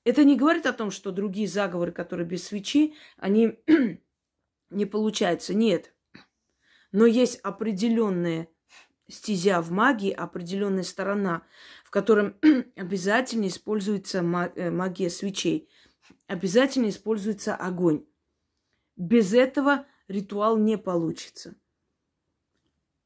Это 0.08 0.24
не 0.24 0.38
говорит 0.38 0.66
о 0.66 0.72
том, 0.72 0.90
что 0.90 1.12
другие 1.12 1.50
заговоры, 1.50 1.92
которые 1.92 2.26
без 2.26 2.46
свечи, 2.46 2.96
они 3.18 3.60
не 4.70 4.86
получаются. 4.86 5.54
Нет. 5.54 5.94
Но 6.94 7.06
есть 7.06 7.42
определенные 7.42 8.48
стезя 9.10 9.62
в 9.62 9.72
магии 9.72 10.12
определенная 10.12 10.84
сторона, 10.84 11.46
в 11.84 11.90
котором 11.90 12.38
обязательно 12.78 13.48
используется 13.48 14.20
э, 14.20 14.72
магия 14.72 15.10
свечей, 15.10 15.70
обязательно 16.28 16.88
используется 16.88 17.54
огонь. 17.54 18.06
Без 18.96 19.34
этого 19.34 19.88
ритуал 20.08 20.58
не 20.58 20.78
получится. 20.78 21.56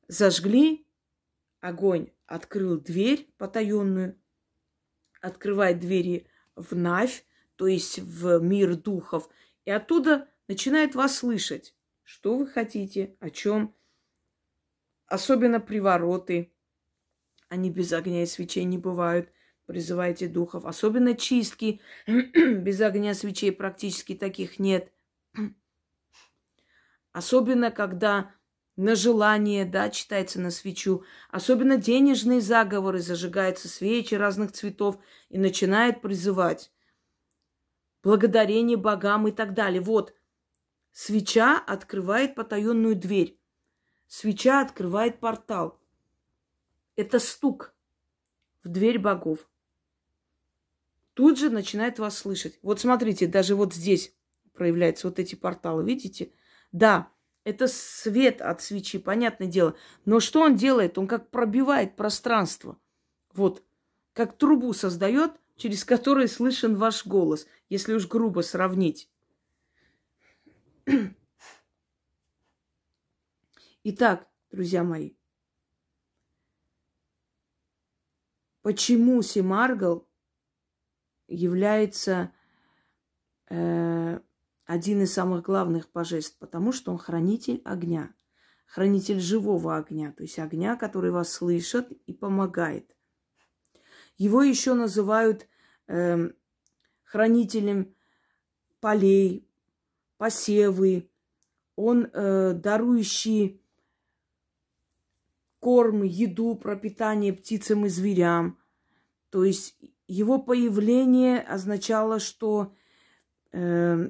Зажгли, 0.08 0.86
огонь 1.62 2.12
открыл 2.28 2.80
дверь 2.80 3.34
потаенную, 3.40 4.22
открывает 5.20 5.80
двери 5.80 6.28
в 6.56 6.76
Навь, 6.76 7.26
то 7.56 7.68
есть 7.68 8.00
в 8.00 8.40
мир 8.40 8.76
духов, 8.76 9.30
и 9.66 9.72
оттуда 9.72 10.30
начинает 10.48 10.96
вас 10.96 11.18
слышать, 11.18 11.76
что 12.04 12.38
вы 12.38 12.48
хотите, 12.48 13.16
о 13.20 13.30
чем 13.30 13.76
Особенно 15.12 15.60
привороты. 15.60 16.54
Они 17.50 17.70
без 17.70 17.92
огня 17.92 18.24
и 18.24 18.26
свечей 18.26 18.64
не 18.64 18.78
бывают. 18.78 19.30
Призывайте 19.66 20.30
духов. 20.30 20.66
Особенно 20.66 21.16
чистки. 21.16 21.82
без 22.08 22.80
огня 22.80 23.14
свечей 23.14 23.52
практически 23.52 24.16
таких 24.16 24.58
нет. 24.58 24.94
Особенно, 27.12 27.72
когда 27.72 28.32
на 28.76 28.96
желание, 28.96 29.66
да, 29.66 29.90
читается 29.90 30.40
на 30.40 30.52
свечу. 30.52 31.04
Особенно 31.30 31.78
денежные 31.78 32.42
заговоры, 32.42 33.00
зажигаются 33.00 33.68
свечи 33.68 34.16
разных 34.16 34.52
цветов 34.52 34.98
и 35.30 35.38
начинает 35.38 36.02
призывать. 36.02 36.72
Благодарение 38.04 38.78
богам 38.78 39.28
и 39.28 39.32
так 39.32 39.54
далее. 39.54 39.82
Вот, 39.82 40.16
свеча 40.92 41.60
открывает 41.60 42.36
потаенную 42.36 42.96
дверь. 42.96 43.40
Свеча 44.08 44.62
открывает 44.62 45.20
портал. 45.20 45.80
Это 46.96 47.20
стук 47.20 47.74
в 48.64 48.70
дверь 48.70 49.00
богов. 49.00 49.48
Тут 51.14 51.38
же 51.38 51.50
начинает 51.50 52.00
вас 52.00 52.18
слышать. 52.18 52.58
Вот 52.62 52.80
смотрите, 52.80 53.28
даже 53.28 53.56
вот 53.56 53.74
здесь 53.74 54.16
проявляются 54.54 55.08
вот 55.08 55.20
эти 55.20 55.36
порталы, 55.36 55.84
видите? 55.84 56.34
Да, 56.72 57.12
это 57.44 57.68
свет 57.68 58.42
от 58.42 58.62
свечи, 58.62 59.00
понятное 59.00 59.48
дело. 59.48 59.76
Но 60.06 60.20
что 60.20 60.42
он 60.42 60.56
делает? 60.56 60.98
Он 60.98 61.08
как 61.08 61.30
пробивает 61.32 61.96
пространство. 61.96 62.78
Вот, 63.34 63.64
как 64.14 64.38
трубу 64.38 64.74
создает, 64.74 65.32
через 65.56 65.84
которую 65.84 66.28
слышен 66.28 66.76
ваш 66.76 67.06
голос, 67.06 67.48
если 67.70 67.94
уж 67.94 68.08
грубо 68.08 68.42
сравнить. 68.42 69.10
Итак, 73.84 74.28
друзья 74.52 74.84
мои, 74.84 75.14
почему 78.62 79.22
Семаргл 79.24 80.08
является 81.28 82.34
э, 83.50 84.20
один 84.72 85.02
из 85.02 85.14
самых 85.14 85.44
главных 85.44 85.92
божеств? 85.92 86.38
Потому 86.40 86.72
что 86.72 86.92
он 86.92 86.98
хранитель 86.98 87.62
огня, 87.66 88.14
хранитель 88.66 89.20
живого 89.20 89.76
огня, 89.76 90.14
то 90.14 90.24
есть 90.24 90.40
огня, 90.40 90.76
который 90.76 91.12
вас 91.12 91.32
слышит 91.32 91.92
и 92.06 92.14
помогает. 92.14 92.96
Его 94.18 94.44
еще 94.44 94.74
называют 94.74 95.48
э, 95.88 96.30
хранителем 97.04 97.94
полей, 98.80 99.48
посевы. 100.18 101.10
Он 101.76 102.06
э, 102.06 102.54
дарующий 102.54 103.62
корм, 105.60 106.04
еду, 106.04 106.56
пропитание 106.56 107.34
птицам 107.34 107.86
и 107.86 107.90
зверям. 107.90 108.58
То 109.32 109.44
есть 109.44 109.76
его 110.08 110.40
появление 110.40 111.40
означало, 111.40 112.20
что 112.20 112.76
э, 113.52 114.10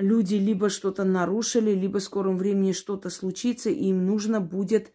люди 0.00 0.34
либо 0.34 0.68
что-то 0.68 1.04
нарушили, 1.04 1.72
либо 1.72 1.98
в 1.98 2.02
скором 2.02 2.36
времени 2.36 2.72
что-то 2.72 3.10
случится, 3.10 3.70
и 3.70 3.86
им 3.86 4.06
нужно 4.06 4.40
будет 4.40 4.92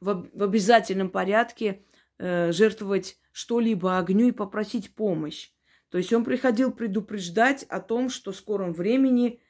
в, 0.00 0.42
обязательном 0.42 1.10
порядке 1.10 1.84
э, 2.18 2.52
жертвовать 2.52 3.18
что-либо 3.32 3.98
огню 3.98 4.28
и 4.28 4.32
попросить 4.32 4.94
помощь. 4.94 5.50
То 5.90 5.98
есть 5.98 6.12
он 6.12 6.24
приходил 6.24 6.72
предупреждать 6.72 7.64
о 7.64 7.80
том, 7.80 8.08
что 8.08 8.32
в 8.32 8.36
скором 8.36 8.72
времени 8.72 9.40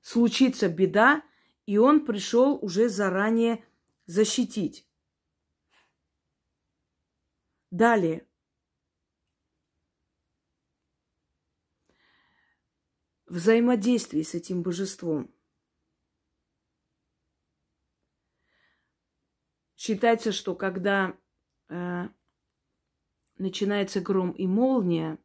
случится 0.00 0.68
беда, 0.68 1.22
и 1.66 1.78
он 1.78 2.04
пришел 2.04 2.58
уже 2.62 2.88
заранее 2.88 3.64
защитить. 4.06 4.86
Далее. 7.70 8.26
Взаимодействие 13.36 14.24
с 14.24 14.32
этим 14.32 14.62
божеством. 14.62 15.30
Считается, 19.76 20.32
что 20.32 20.54
когда 20.54 21.14
э, 21.68 22.08
начинается 23.36 24.00
гром 24.00 24.30
и 24.30 24.46
молния, 24.46 25.18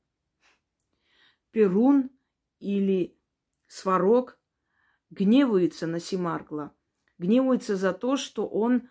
Перун 1.52 2.10
или 2.60 3.18
Сварог 3.68 4.38
гневается 5.10 5.88
на 5.88 6.02
Симаргла, 6.02 6.76
гневается 7.18 7.78
за 7.78 7.94
то, 7.94 8.18
что 8.18 8.46
он, 8.46 8.90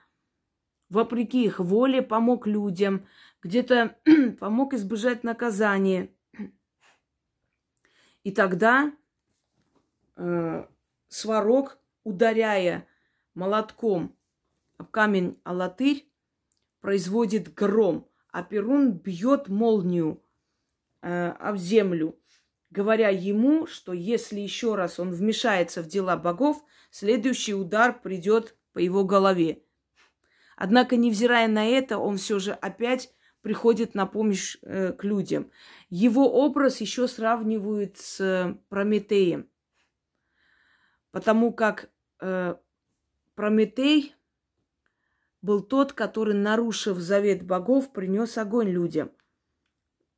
вопреки 0.89 1.45
их 1.45 1.61
воле, 1.61 2.01
помог 2.01 2.47
людям, 2.47 3.07
где-то 3.43 4.01
помог 4.41 4.73
избежать 4.73 5.25
наказания. 5.25 6.11
И 8.23 8.33
тогда 8.33 8.97
э, 10.21 10.67
ударяя 12.05 12.87
молотком 13.35 14.17
об 14.79 14.91
камень 14.91 15.39
Алатырь, 15.45 16.07
производит 16.81 17.53
гром, 17.55 18.09
а 18.31 18.43
Перун 18.43 18.93
бьет 18.93 19.49
молнию 19.49 20.23
э, 21.03 21.29
об 21.31 21.57
землю 21.57 22.21
говоря 22.71 23.09
ему, 23.09 23.67
что 23.67 23.93
если 23.93 24.41
еще 24.41 24.75
раз 24.75 24.99
он 25.01 25.11
вмешается 25.11 25.83
в 25.83 25.89
дела 25.89 26.17
богов, 26.17 26.65
следующий 26.91 27.55
удар 27.55 28.01
придет 28.01 28.57
по 28.73 28.79
его 28.79 29.05
голове. 29.05 29.63
Однако, 30.57 30.97
невзирая 30.97 31.49
на 31.49 31.67
это, 31.67 31.99
он 31.99 32.19
все 32.19 32.39
же 32.39 32.53
опять 32.53 33.13
приходит 33.43 33.95
на 33.95 34.07
помощь 34.07 34.59
э, 34.63 34.93
к 34.93 35.05
людям. 35.05 35.51
Его 35.89 36.31
образ 36.31 36.81
еще 36.81 37.09
сравнивают 37.09 37.97
с 37.97 38.21
э, 38.21 38.55
Прометеем, 38.69 39.49
потому 41.11 41.53
как 41.53 41.91
э, 42.21 42.55
Прометей 43.35 44.15
был 45.43 45.63
тот, 45.63 45.93
который, 45.93 46.35
нарушив 46.35 46.99
завет 46.99 47.47
богов, 47.47 47.93
принес 47.93 48.37
огонь 48.39 48.69
людям. 48.69 49.11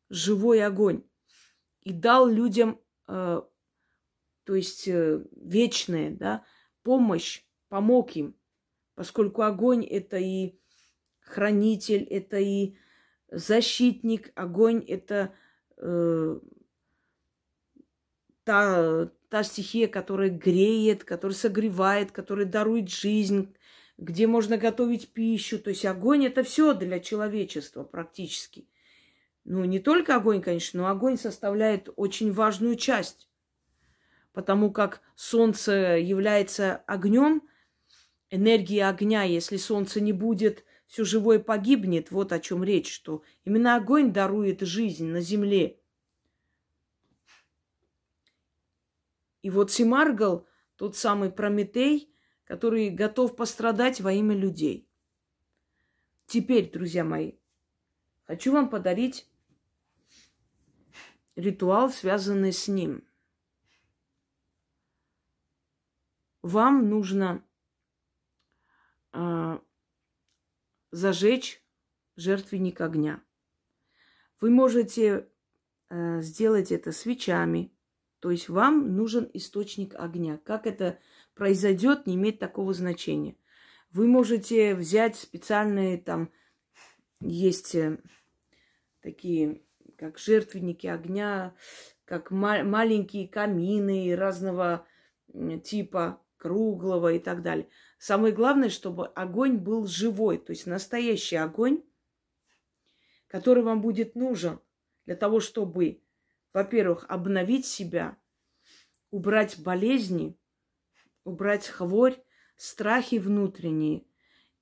Живой 0.09 0.65
огонь 0.65 1.05
и 1.83 1.93
дал 1.93 2.29
людям, 2.29 2.81
э, 3.09 3.43
то 4.45 4.55
есть 4.55 4.89
э, 4.89 5.25
вечное, 5.37 6.11
да, 6.11 6.45
помощь, 6.83 7.45
помог 7.69 8.13
им, 8.17 8.37
поскольку 8.95 9.43
огонь 9.43 9.85
это 9.85 10.19
и 10.19 10.59
хранитель, 11.21 12.05
это 12.05 12.39
и 12.39 12.77
защитник, 13.31 14.33
огонь 14.35 14.85
это 14.87 15.35
э, 15.77 16.41
та, 18.45 19.11
та 19.33 19.45
стихия, 19.45 19.89
которая 19.89 20.29
греет, 20.29 21.05
которая 21.05 21.35
согревает, 21.35 22.13
которая 22.13 22.45
дарует 22.45 22.91
жизнь, 22.91 23.55
где 23.97 24.27
можно 24.27 24.59
готовить 24.59 25.09
пищу. 25.09 25.59
То 25.59 25.71
есть 25.71 25.87
огонь 25.87 26.27
это 26.27 26.43
все 26.43 26.75
для 26.75 27.01
человечества 27.01 27.83
практически. 27.83 28.69
Ну, 29.45 29.65
не 29.65 29.79
только 29.79 30.17
огонь, 30.17 30.43
конечно, 30.43 30.83
но 30.83 30.89
огонь 30.89 31.17
составляет 31.17 31.89
очень 31.97 32.31
важную 32.31 32.77
часть. 32.77 33.31
Потому 34.35 34.71
как 34.71 35.01
солнце 35.15 35.97
является 35.97 36.83
огнем, 36.87 37.41
энергия 38.29 38.85
огня, 38.87 39.23
если 39.23 39.57
солнце 39.57 40.03
не 40.03 40.13
будет, 40.13 40.63
все 40.87 41.05
живое 41.05 41.39
погибнет. 41.39 42.11
Вот 42.11 42.33
о 42.33 42.39
чем 42.39 42.63
речь, 42.63 42.93
что 42.93 43.23
именно 43.47 43.77
огонь 43.77 44.13
дарует 44.13 44.61
жизнь 44.61 45.07
на 45.07 45.23
земле. 45.23 45.79
И 49.43 49.51
вот 49.51 49.71
Симаргал, 49.71 50.49
тот 50.77 50.97
самый 50.97 51.31
Прометей, 51.31 52.15
который 52.45 52.91
готов 52.91 53.37
пострадать 53.37 54.01
во 54.01 54.13
имя 54.13 54.37
людей. 54.37 54.89
Теперь, 56.27 56.71
друзья 56.71 57.05
мои, 57.05 57.35
хочу 58.25 58.53
вам 58.53 58.71
подарить 58.71 59.29
ритуал, 61.37 61.91
связанный 61.91 62.53
с 62.53 62.69
ним. 62.69 63.07
Вам 66.43 66.89
нужно 66.89 67.45
э, 69.13 69.59
зажечь 70.91 71.65
жертвенник 72.17 72.81
огня. 72.81 73.23
Вы 74.41 74.51
можете 74.51 75.31
э, 75.89 76.21
сделать 76.21 76.73
это 76.73 76.91
свечами, 76.91 77.73
то 78.23 78.31
есть 78.31 78.49
вам 78.49 78.95
нужен 78.95 79.29
источник 79.35 79.97
огня. 79.97 80.39
Как 80.45 80.69
это 80.69 81.01
произойдет, 81.35 82.07
не 82.07 82.15
имеет 82.15 82.39
такого 82.39 82.73
значения. 82.73 83.35
Вы 83.91 84.07
можете 84.07 84.77
взять 84.77 85.17
специальные 85.17 85.99
там 85.99 86.31
есть 87.19 87.75
э, 87.75 87.99
такие 89.01 89.63
как 89.97 90.19
жертвенники 90.19 90.87
огня, 90.87 91.57
как 92.05 92.31
ма- 92.31 92.63
маленькие 92.63 93.27
камины 93.27 94.15
разного 94.15 94.87
типа, 95.65 96.23
круглого 96.37 97.15
и 97.15 97.19
так 97.19 97.43
далее. 97.43 97.69
Самое 97.99 98.33
главное, 98.33 98.69
чтобы 98.69 99.09
огонь 99.09 99.57
был 99.57 99.89
живой, 99.89 100.39
то 100.39 100.53
есть 100.53 100.67
настоящий 100.67 101.37
огонь, 101.37 101.83
который 103.27 103.65
вам 103.65 103.81
будет 103.81 104.15
нужен 104.15 104.61
для 105.07 105.17
того, 105.17 105.41
чтобы, 105.41 106.01
во-первых, 106.53 107.07
обновить 107.09 107.67
себя, 107.67 108.17
убрать 109.11 109.59
болезни, 109.59 110.39
убрать 111.25 111.69
хворь, 111.69 112.23
страхи 112.57 113.17
внутренние 113.17 114.05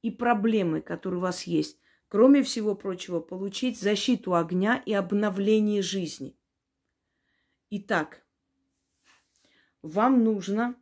и 0.03 0.11
проблемы, 0.11 0.81
которые 0.81 1.19
у 1.19 1.23
вас 1.23 1.45
есть 1.45 1.81
кроме 2.11 2.43
всего 2.43 2.75
прочего, 2.75 3.21
получить 3.21 3.81
защиту 3.81 4.35
огня 4.35 4.83
и 4.85 4.93
обновление 4.93 5.81
жизни. 5.81 6.37
Итак, 7.71 8.27
вам 9.81 10.25
нужно 10.25 10.75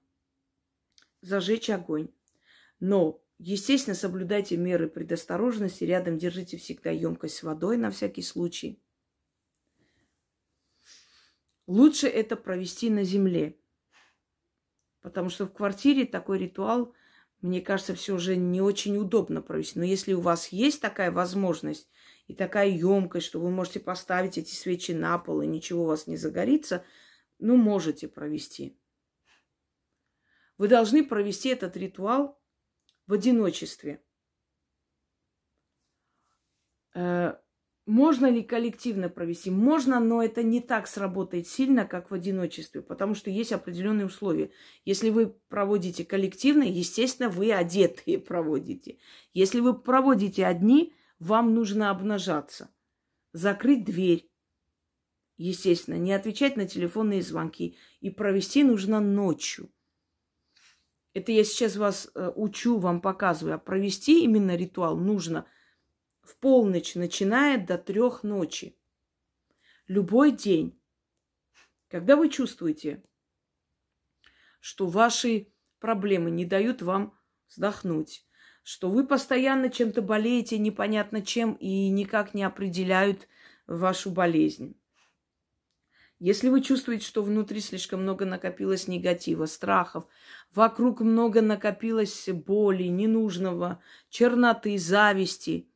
зажечь 1.20 1.68
огонь. 1.68 2.08
Но, 2.80 3.22
естественно, 3.38 3.94
соблюдайте 3.94 4.56
меры 4.56 4.88
предосторожности. 4.88 5.84
Рядом 5.84 6.16
держите 6.16 6.56
всегда 6.56 6.90
емкость 6.90 7.36
с 7.36 7.42
водой 7.42 7.76
на 7.76 7.90
всякий 7.90 8.22
случай. 8.22 8.82
Лучше 11.68 12.08
это 12.08 12.34
провести 12.34 12.90
на 12.90 13.04
земле. 13.04 13.56
Потому 15.00 15.30
что 15.30 15.46
в 15.46 15.52
квартире 15.52 16.04
такой 16.04 16.38
ритуал– 16.40 16.92
мне 17.40 17.60
кажется, 17.60 17.94
все 17.94 18.14
уже 18.14 18.36
не 18.36 18.60
очень 18.60 18.96
удобно 18.96 19.42
провести. 19.42 19.78
Но 19.78 19.84
если 19.84 20.12
у 20.12 20.20
вас 20.20 20.48
есть 20.48 20.80
такая 20.80 21.12
возможность 21.12 21.88
и 22.26 22.34
такая 22.34 22.68
емкость, 22.68 23.26
что 23.26 23.40
вы 23.40 23.50
можете 23.50 23.78
поставить 23.80 24.38
эти 24.38 24.54
свечи 24.54 24.92
на 24.92 25.18
пол, 25.18 25.42
и 25.42 25.46
ничего 25.46 25.84
у 25.84 25.86
вас 25.86 26.08
не 26.08 26.16
загорится, 26.16 26.84
ну, 27.38 27.56
можете 27.56 28.08
провести. 28.08 28.76
Вы 30.56 30.66
должны 30.66 31.06
провести 31.06 31.50
этот 31.50 31.76
ритуал 31.76 32.40
в 33.06 33.12
одиночестве. 33.12 34.02
Можно 37.88 38.30
ли 38.30 38.42
коллективно 38.42 39.08
провести? 39.08 39.50
Можно, 39.50 39.98
но 39.98 40.22
это 40.22 40.42
не 40.42 40.60
так 40.60 40.86
сработает 40.86 41.48
сильно, 41.48 41.86
как 41.86 42.10
в 42.10 42.14
одиночестве, 42.14 42.82
потому 42.82 43.14
что 43.14 43.30
есть 43.30 43.50
определенные 43.50 44.04
условия. 44.04 44.50
Если 44.84 45.08
вы 45.08 45.34
проводите 45.48 46.04
коллективно, 46.04 46.64
естественно, 46.64 47.30
вы 47.30 47.50
одетые 47.50 48.18
проводите. 48.18 48.98
Если 49.32 49.60
вы 49.60 49.72
проводите 49.72 50.44
одни, 50.44 50.92
вам 51.18 51.54
нужно 51.54 51.88
обнажаться, 51.88 52.68
закрыть 53.32 53.86
дверь, 53.86 54.30
естественно, 55.38 55.94
не 55.94 56.12
отвечать 56.12 56.58
на 56.58 56.68
телефонные 56.68 57.22
звонки. 57.22 57.78
И 58.02 58.10
провести 58.10 58.64
нужно 58.64 59.00
ночью. 59.00 59.70
Это 61.14 61.32
я 61.32 61.42
сейчас 61.42 61.76
вас 61.76 62.10
э, 62.14 62.32
учу, 62.36 62.80
вам 62.80 63.00
показываю. 63.00 63.54
А 63.54 63.58
провести 63.58 64.24
именно 64.24 64.56
ритуал 64.56 64.98
нужно– 64.98 65.46
в 66.28 66.36
полночь, 66.36 66.94
начиная 66.94 67.58
до 67.58 67.78
трех 67.78 68.22
ночи. 68.22 68.76
Любой 69.86 70.30
день. 70.30 70.78
Когда 71.88 72.16
вы 72.16 72.28
чувствуете, 72.28 73.02
что 74.60 74.86
ваши 74.86 75.50
проблемы 75.80 76.30
не 76.30 76.44
дают 76.44 76.82
вам 76.82 77.18
вздохнуть, 77.48 78.26
что 78.62 78.90
вы 78.90 79.06
постоянно 79.06 79.70
чем-то 79.70 80.02
болеете, 80.02 80.58
непонятно 80.58 81.22
чем, 81.22 81.54
и 81.54 81.88
никак 81.88 82.34
не 82.34 82.42
определяют 82.42 83.26
вашу 83.66 84.10
болезнь. 84.10 84.78
Если 86.18 86.50
вы 86.50 86.60
чувствуете, 86.60 87.06
что 87.06 87.22
внутри 87.22 87.60
слишком 87.60 88.02
много 88.02 88.26
накопилось 88.26 88.86
негатива, 88.86 89.46
страхов, 89.46 90.06
вокруг 90.52 91.00
много 91.00 91.40
накопилось 91.40 92.28
боли, 92.28 92.84
ненужного, 92.84 93.80
черноты, 94.10 94.76
зависти, 94.76 95.70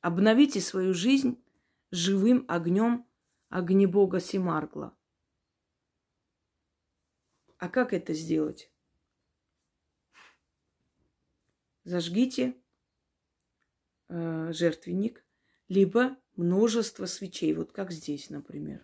Обновите 0.00 0.60
свою 0.60 0.94
жизнь 0.94 1.42
живым 1.90 2.44
огнем 2.48 3.06
огнебога 3.50 4.20
Симаргла. 4.20 4.96
А 7.58 7.68
как 7.68 7.92
это 7.92 8.14
сделать? 8.14 8.72
Зажгите 11.84 12.56
э, 14.08 14.52
жертвенник, 14.52 15.24
либо 15.68 16.16
множество 16.36 17.04
свечей, 17.06 17.52
вот 17.52 17.72
как 17.72 17.90
здесь, 17.90 18.30
например. 18.30 18.82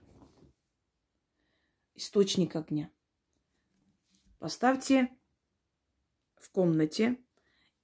Источник 1.94 2.56
огня. 2.56 2.90
Поставьте 4.38 5.10
в 6.34 6.50
комнате 6.50 7.18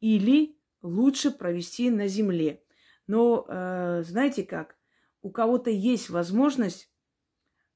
или 0.01 0.59
лучше 0.83 1.31
провести 1.31 1.89
на 1.89 2.09
земле. 2.09 2.63
Но 3.07 3.47
э, 3.49 4.03
знаете 4.05 4.45
как? 4.45 4.77
У 5.23 5.31
кого-то 5.31 5.71
есть 5.71 6.11
возможность 6.11 6.91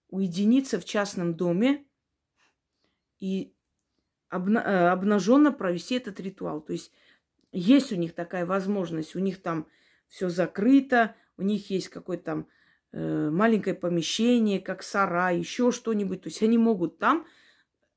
уединиться 0.08 0.80
в 0.80 0.84
частном 0.84 1.34
доме 1.34 1.84
и 3.18 3.54
обна- 4.30 4.64
э, 4.64 4.88
обнаженно 4.88 5.52
провести 5.52 5.96
этот 5.96 6.20
ритуал. 6.20 6.60
То 6.60 6.72
есть 6.72 6.92
есть 7.52 7.92
у 7.92 7.96
них 7.96 8.14
такая 8.14 8.46
возможность, 8.46 9.16
у 9.16 9.18
них 9.20 9.42
там 9.42 9.66
все 10.08 10.28
закрыто, 10.28 11.14
у 11.36 11.42
них 11.42 11.70
есть 11.70 11.88
какое-то 11.88 12.24
там 12.24 12.48
э, 12.92 13.30
маленькое 13.30 13.74
помещение, 13.74 14.60
как 14.60 14.82
сарай, 14.82 15.38
еще 15.38 15.72
что-нибудь. 15.72 16.22
То 16.22 16.28
есть 16.28 16.42
они 16.42 16.58
могут 16.58 16.98
там 16.98 17.26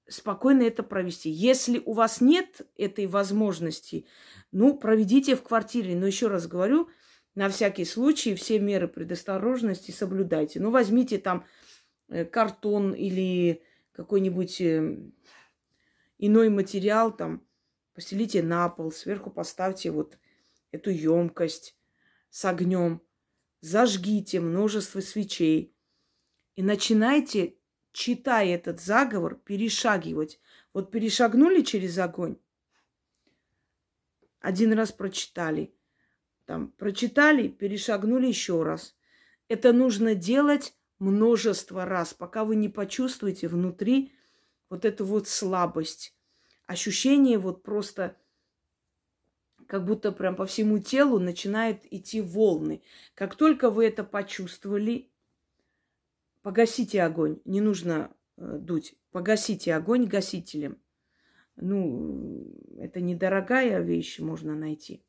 спокойно 0.07 0.63
это 0.63 0.83
провести. 0.83 1.29
Если 1.29 1.81
у 1.85 1.93
вас 1.93 2.21
нет 2.21 2.67
этой 2.77 3.05
возможности, 3.05 4.05
ну, 4.51 4.77
проведите 4.77 5.35
в 5.35 5.43
квартире. 5.43 5.95
Но 5.95 6.07
еще 6.07 6.27
раз 6.27 6.47
говорю, 6.47 6.89
на 7.39 7.47
всякий 7.47 7.85
случай 7.85 8.35
все 8.35 8.59
меры 8.59 8.89
предосторожности 8.89 9.91
соблюдайте. 9.91 10.59
Ну, 10.59 10.71
возьмите 10.71 11.17
там 11.19 11.45
э, 12.09 12.25
картон 12.25 12.93
или 12.93 13.63
какой-нибудь 13.93 14.59
э, 14.59 14.97
иной 16.17 16.49
материал, 16.49 17.15
там, 17.15 17.47
постелите 17.93 18.43
на 18.43 18.67
пол, 18.67 18.91
сверху 18.91 19.31
поставьте 19.31 19.89
вот 19.89 20.17
эту 20.71 20.89
емкость 20.89 21.77
с 22.29 22.43
огнем, 22.43 23.01
зажгите 23.61 24.41
множество 24.41 24.99
свечей 24.99 25.73
и 26.57 26.61
начинайте, 26.61 27.55
читая 27.93 28.53
этот 28.55 28.81
заговор, 28.81 29.35
перешагивать. 29.35 30.41
Вот 30.73 30.91
перешагнули 30.91 31.61
через 31.61 31.97
огонь, 31.99 32.35
один 34.41 34.73
раз 34.73 34.91
прочитали, 34.91 35.73
там 36.49 36.71
прочитали, 36.79 37.47
перешагнули 37.47 38.25
еще 38.25 38.63
раз. 38.63 38.95
Это 39.49 39.71
нужно 39.71 40.15
делать 40.15 40.73
множество 40.97 41.85
раз, 41.85 42.15
пока 42.15 42.43
вы 42.43 42.55
не 42.55 42.69
почувствуете 42.69 43.47
внутри 43.47 44.15
вот 44.67 44.83
эту 44.83 45.05
вот 45.05 45.27
слабость, 45.27 46.17
ощущение 46.65 47.37
вот 47.37 47.61
просто 47.61 48.17
как 49.67 49.85
будто 49.85 50.11
прям 50.11 50.35
по 50.35 50.47
всему 50.47 50.79
телу 50.79 51.19
начинает 51.19 51.81
идти 51.93 52.19
волны. 52.19 52.81
Как 53.13 53.35
только 53.35 53.69
вы 53.69 53.85
это 53.85 54.03
почувствовали, 54.03 55.11
погасите 56.41 57.03
огонь. 57.03 57.39
Не 57.45 57.61
нужно 57.61 58.11
э, 58.37 58.57
дуть. 58.59 58.95
Погасите 59.11 59.75
огонь 59.75 60.07
гасителем. 60.07 60.79
Ну, 61.57 62.51
это 62.79 63.01
недорогая 63.01 63.81
вещь, 63.81 64.17
можно 64.17 64.55
найти. 64.55 65.03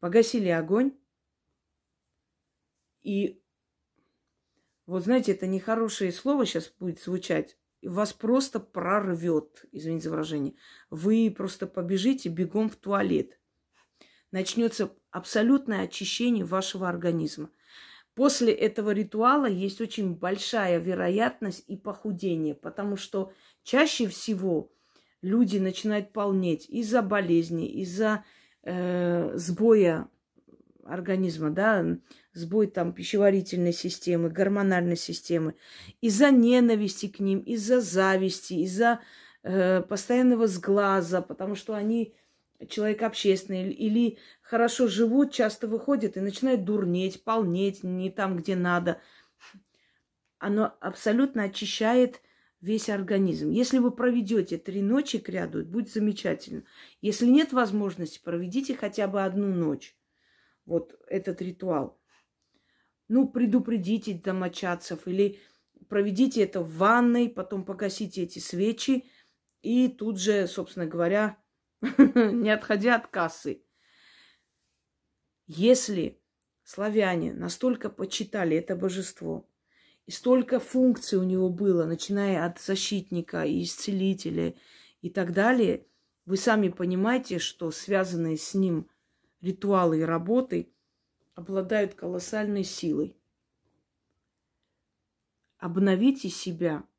Погасили 0.00 0.48
огонь. 0.48 0.92
И 3.02 3.42
вот 4.86 5.04
знаете, 5.04 5.32
это 5.32 5.46
нехорошее 5.46 6.12
слово 6.12 6.46
сейчас 6.46 6.72
будет 6.78 7.00
звучать. 7.00 7.56
Вас 7.82 8.12
просто 8.12 8.60
прорвет, 8.60 9.64
извините 9.72 10.04
за 10.04 10.10
выражение. 10.10 10.54
Вы 10.90 11.32
просто 11.36 11.66
побежите 11.66 12.28
бегом 12.28 12.68
в 12.68 12.76
туалет 12.76 13.38
начнется 14.30 14.92
абсолютное 15.10 15.82
очищение 15.82 16.44
вашего 16.44 16.88
организма. 16.88 17.50
После 18.14 18.52
этого 18.52 18.90
ритуала 18.90 19.46
есть 19.46 19.80
очень 19.80 20.14
большая 20.14 20.78
вероятность 20.78 21.64
и 21.68 21.76
похудения, 21.76 22.54
потому 22.54 22.96
что 22.96 23.32
чаще 23.62 24.08
всего 24.08 24.72
люди 25.22 25.58
начинают 25.58 26.12
полнеть 26.12 26.68
из-за 26.68 27.00
болезни, 27.00 27.68
из-за 27.82 28.24
сбоя 29.34 30.08
организма, 30.88 31.50
да, 31.50 31.84
сбой 32.32 32.66
там 32.66 32.92
пищеварительной 32.92 33.72
системы, 33.72 34.30
гормональной 34.30 34.96
системы, 34.96 35.54
из-за 36.00 36.30
ненависти 36.30 37.08
к 37.08 37.20
ним, 37.20 37.40
из-за 37.40 37.80
зависти, 37.80 38.54
из-за 38.54 39.00
э, 39.42 39.82
постоянного 39.82 40.46
сглаза, 40.46 41.20
потому 41.20 41.54
что 41.54 41.74
они 41.74 42.14
человек 42.68 43.02
общественный 43.02 43.70
или 43.70 44.18
хорошо 44.40 44.88
живут, 44.88 45.32
часто 45.32 45.68
выходят 45.68 46.16
и 46.16 46.20
начинают 46.20 46.64
дурнеть, 46.64 47.22
полнеть 47.22 47.84
не 47.84 48.10
там, 48.10 48.36
где 48.36 48.56
надо. 48.56 49.00
Оно 50.38 50.74
абсолютно 50.80 51.44
очищает 51.44 52.20
весь 52.60 52.88
организм. 52.88 53.50
Если 53.50 53.78
вы 53.78 53.90
проведете 53.90 54.58
три 54.58 54.82
ночи 54.82 55.18
к 55.18 55.28
ряду, 55.28 55.64
будет 55.64 55.90
замечательно. 55.90 56.64
Если 57.00 57.26
нет 57.26 57.52
возможности, 57.52 58.20
проведите 58.22 58.74
хотя 58.74 59.06
бы 59.06 59.22
одну 59.22 59.48
ночь. 59.54 59.96
Вот 60.64 61.00
этот 61.06 61.40
ритуал. 61.40 61.98
Ну, 63.08 63.28
предупредите 63.28 64.14
домочадцев 64.14 65.06
или 65.06 65.38
проведите 65.88 66.42
это 66.42 66.60
в 66.60 66.76
ванной, 66.76 67.28
потом 67.28 67.64
погасите 67.64 68.22
эти 68.22 68.38
свечи 68.38 69.06
и 69.62 69.88
тут 69.88 70.20
же, 70.20 70.46
собственно 70.46 70.86
говоря, 70.86 71.38
не 71.80 72.50
отходя 72.50 72.96
от 72.96 73.06
кассы. 73.06 73.62
Если 75.46 76.20
славяне 76.64 77.32
настолько 77.32 77.88
почитали 77.88 78.56
это 78.56 78.76
божество, 78.76 79.48
и 80.08 80.10
столько 80.10 80.58
функций 80.58 81.18
у 81.18 81.22
него 81.22 81.50
было, 81.50 81.84
начиная 81.84 82.46
от 82.46 82.58
защитника 82.58 83.44
и 83.44 83.62
исцелителя 83.62 84.54
и 85.02 85.10
так 85.10 85.34
далее, 85.34 85.86
вы 86.24 86.38
сами 86.38 86.70
понимаете, 86.70 87.38
что 87.38 87.70
связанные 87.70 88.38
с 88.38 88.54
ним 88.54 88.88
ритуалы 89.42 90.00
и 90.00 90.04
работы 90.04 90.72
обладают 91.34 91.92
колоссальной 91.92 92.64
силой. 92.64 93.18
Обновите 95.58 96.30
себя– 96.30 96.84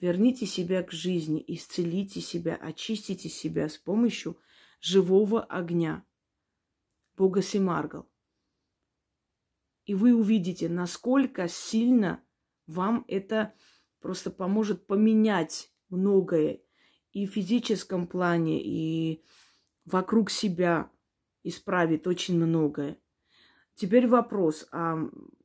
Верните 0.00 0.46
себя 0.46 0.82
к 0.82 0.90
жизни, 0.90 1.44
исцелите 1.46 2.20
себя, 2.20 2.56
очистите 2.56 3.28
себя 3.28 3.68
с 3.68 3.78
помощью 3.78 4.36
живого 4.80 5.44
огня, 5.44 6.04
Бога 7.16 7.40
Семаргал. 7.40 8.08
И 9.84 9.94
вы 9.94 10.14
увидите, 10.14 10.68
насколько 10.68 11.48
сильно 11.48 12.22
вам 12.66 13.04
это 13.08 13.54
просто 14.00 14.30
поможет 14.30 14.86
поменять 14.86 15.72
многое 15.88 16.60
и 17.12 17.26
в 17.26 17.30
физическом 17.30 18.06
плане, 18.06 18.62
и 18.62 19.24
вокруг 19.84 20.30
себя 20.30 20.90
исправит 21.42 22.06
очень 22.06 22.36
многое. 22.36 22.98
Теперь 23.74 24.06
вопрос, 24.06 24.66
а 24.70 24.98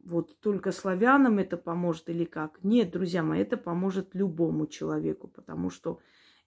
вот 0.04 0.39
только 0.39 0.71
славянам 0.71 1.39
это 1.39 1.58
поможет 1.58 2.10
или 2.10 2.26
как? 2.26 2.63
Нет, 2.63 2.91
друзья 2.91 3.23
мои, 3.23 3.41
это 3.41 3.58
поможет 3.58 4.13
любому 4.13 4.67
человеку, 4.67 5.28
потому 5.28 5.69
что 5.69 6.00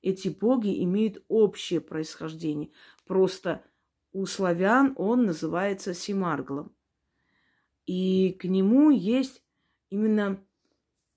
эти 0.02 0.28
боги 0.28 0.82
имеют 0.84 1.22
общее 1.28 1.80
происхождение. 1.80 2.70
Просто 3.06 3.64
у 4.12 4.26
славян 4.26 4.94
он 4.96 5.24
называется 5.26 5.94
Симарглом. 5.94 6.74
И 7.86 8.32
к 8.38 8.44
нему 8.44 8.90
есть 8.90 9.42
именно, 9.88 10.44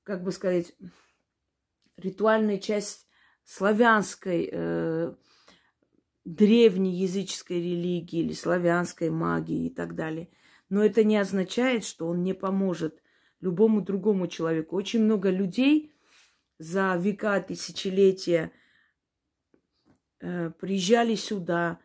как 0.04 0.23
бы 0.23 0.32
сказать, 0.32 0.73
ритуальная 1.97 2.58
часть 2.58 3.08
славянской, 3.43 4.49
э, 4.52 5.13
древней 6.26 6.95
языческой 6.95 7.58
религии 7.58 8.21
или 8.21 8.34
славянской 8.34 9.10
магии 9.10 9.67
и 9.67 9.69
так 9.69 9.95
далее– 9.95 10.30
но 10.73 10.84
это 10.84 11.04
не 11.04 11.17
означает, 11.17 11.86
что 11.86 12.08
он 12.08 12.23
не 12.23 12.34
поможет 12.34 12.99
любому 13.41 13.82
другому 13.82 14.26
человеку. 14.28 14.76
Очень 14.76 15.04
много 15.04 15.30
людей 15.30 15.93
за 16.58 16.95
века, 16.95 17.39
тысячелетия 17.41 18.52
э, 20.19 20.49
приезжали 20.60 21.13
сюда, 21.13 21.80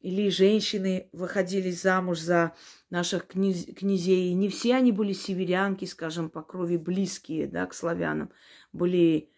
или 0.00 0.28
женщины 0.28 1.08
выходили 1.12 1.70
замуж 1.70 2.18
за 2.18 2.56
наших 2.92 3.26
княз, 3.26 3.64
князей. 3.74 4.34
Не 4.34 4.50
все 4.50 4.74
они 4.76 4.92
были 4.92 5.14
северянки, 5.14 5.86
скажем, 5.86 6.28
по 6.28 6.42
крови 6.42 6.76
близкие 6.76 7.46
да, 7.46 7.64
к 7.66 7.72
славянам. 7.72 8.30
Были 8.74 9.30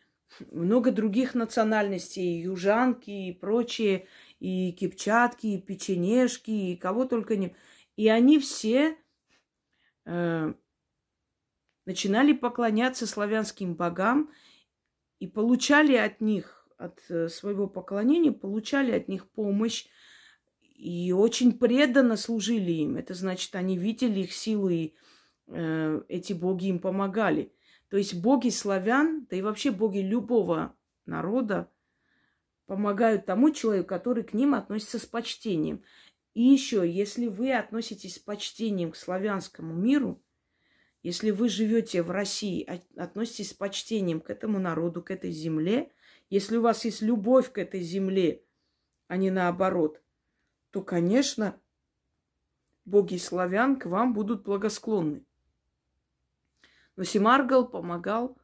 много 0.50 0.90
других 0.90 1.36
национальностей, 1.36 2.42
южанки 2.42 3.10
и 3.10 3.32
прочие, 3.32 4.08
и 4.40 4.72
кипчатки, 4.72 5.46
и 5.46 5.60
печенежки, 5.60 6.50
и 6.50 6.76
кого 6.76 7.04
только 7.04 7.36
не... 7.36 7.54
И 7.96 8.08
они 8.08 8.40
все 8.40 8.98
э, 10.04 10.54
начинали 11.86 12.32
поклоняться 12.32 13.06
славянским 13.06 13.76
богам 13.76 14.32
и 15.20 15.28
получали 15.28 15.94
от 15.94 16.20
них, 16.20 16.68
от 16.76 17.00
э, 17.08 17.28
своего 17.28 17.68
поклонения, 17.68 18.32
получали 18.32 18.90
от 18.90 19.06
них 19.06 19.28
помощь. 19.28 19.86
И 20.84 21.12
очень 21.12 21.58
преданно 21.58 22.14
служили 22.18 22.70
им. 22.70 22.98
Это 22.98 23.14
значит, 23.14 23.54
они 23.54 23.78
видели 23.78 24.20
их 24.20 24.34
силу, 24.34 24.68
и 24.68 24.92
э, 25.46 26.02
эти 26.08 26.34
боги 26.34 26.66
им 26.66 26.78
помогали. 26.78 27.54
То 27.88 27.96
есть 27.96 28.20
боги 28.20 28.50
славян, 28.50 29.26
да 29.30 29.36
и 29.36 29.40
вообще 29.40 29.70
боги 29.70 30.00
любого 30.00 30.76
народа 31.06 31.70
помогают 32.66 33.24
тому 33.24 33.50
человеку, 33.50 33.88
который 33.88 34.24
к 34.24 34.34
ним 34.34 34.52
относится 34.52 34.98
с 34.98 35.06
почтением. 35.06 35.82
И 36.34 36.42
еще, 36.42 36.86
если 36.86 37.28
вы 37.28 37.54
относитесь 37.54 38.16
с 38.16 38.18
почтением 38.18 38.90
к 38.90 38.96
славянскому 38.96 39.72
миру, 39.72 40.22
если 41.02 41.30
вы 41.30 41.48
живете 41.48 42.02
в 42.02 42.10
России, 42.10 42.62
относитесь 42.94 43.52
с 43.52 43.54
почтением 43.54 44.20
к 44.20 44.28
этому 44.28 44.58
народу, 44.58 45.02
к 45.02 45.10
этой 45.10 45.30
земле, 45.30 45.92
если 46.28 46.58
у 46.58 46.60
вас 46.60 46.84
есть 46.84 47.00
любовь 47.00 47.52
к 47.52 47.56
этой 47.56 47.80
земле, 47.80 48.42
а 49.08 49.16
не 49.16 49.30
наоборот, 49.30 50.02
то, 50.74 50.82
конечно, 50.82 51.56
боги 52.84 53.16
славян 53.16 53.78
к 53.78 53.86
вам 53.86 54.12
будут 54.12 54.42
благосклонны. 54.42 55.24
Но 56.96 57.04
Симаргал 57.04 57.68
помогал 57.68 58.36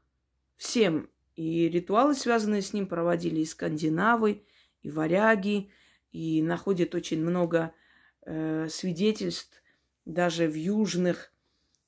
всем. 0.54 1.10
И 1.34 1.68
ритуалы, 1.68 2.14
связанные 2.14 2.62
с 2.62 2.72
ним, 2.72 2.86
проводили 2.86 3.40
и 3.40 3.44
скандинавы, 3.44 4.44
и 4.82 4.90
варяги, 4.92 5.72
и 6.12 6.40
находят 6.40 6.94
очень 6.94 7.20
много 7.20 7.74
э, 8.22 8.68
свидетельств 8.68 9.60
даже 10.04 10.46
в 10.46 10.54
южных 10.54 11.32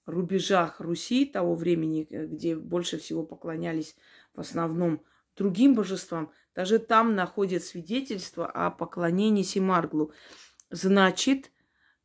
рубежах 0.06 0.80
Руси 0.80 1.24
того 1.24 1.54
времени, 1.54 2.08
э, 2.10 2.26
где 2.26 2.56
больше 2.56 2.98
всего 2.98 3.22
поклонялись 3.22 3.94
в 4.34 4.40
основном 4.40 5.04
другим 5.36 5.76
божествам, 5.76 6.32
даже 6.54 6.78
там 6.78 7.14
находят 7.14 7.62
свидетельства 7.62 8.46
о 8.46 8.70
поклонении 8.70 9.42
Симарглу. 9.42 10.12
Значит, 10.70 11.50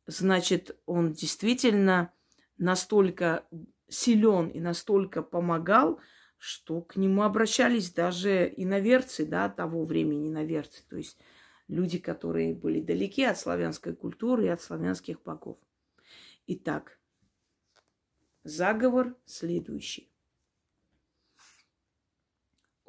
значит, 0.06 0.78
он 0.86 1.12
действительно 1.12 2.12
настолько 2.56 3.46
силен 3.88 4.48
и 4.48 4.60
настолько 4.60 5.22
помогал, 5.22 6.00
что 6.38 6.80
к 6.80 6.96
нему 6.96 7.22
обращались 7.22 7.92
даже 7.92 8.52
иноверцы, 8.56 9.26
да, 9.26 9.48
того 9.48 9.84
времени 9.84 10.28
иноверцы, 10.28 10.84
то 10.88 10.96
есть 10.96 11.18
люди, 11.66 11.98
которые 11.98 12.54
были 12.54 12.80
далеки 12.80 13.24
от 13.24 13.38
славянской 13.38 13.94
культуры 13.94 14.46
и 14.46 14.48
от 14.48 14.62
славянских 14.62 15.22
богов. 15.22 15.58
Итак, 16.46 16.98
заговор 18.44 19.16
следующий. 19.24 20.07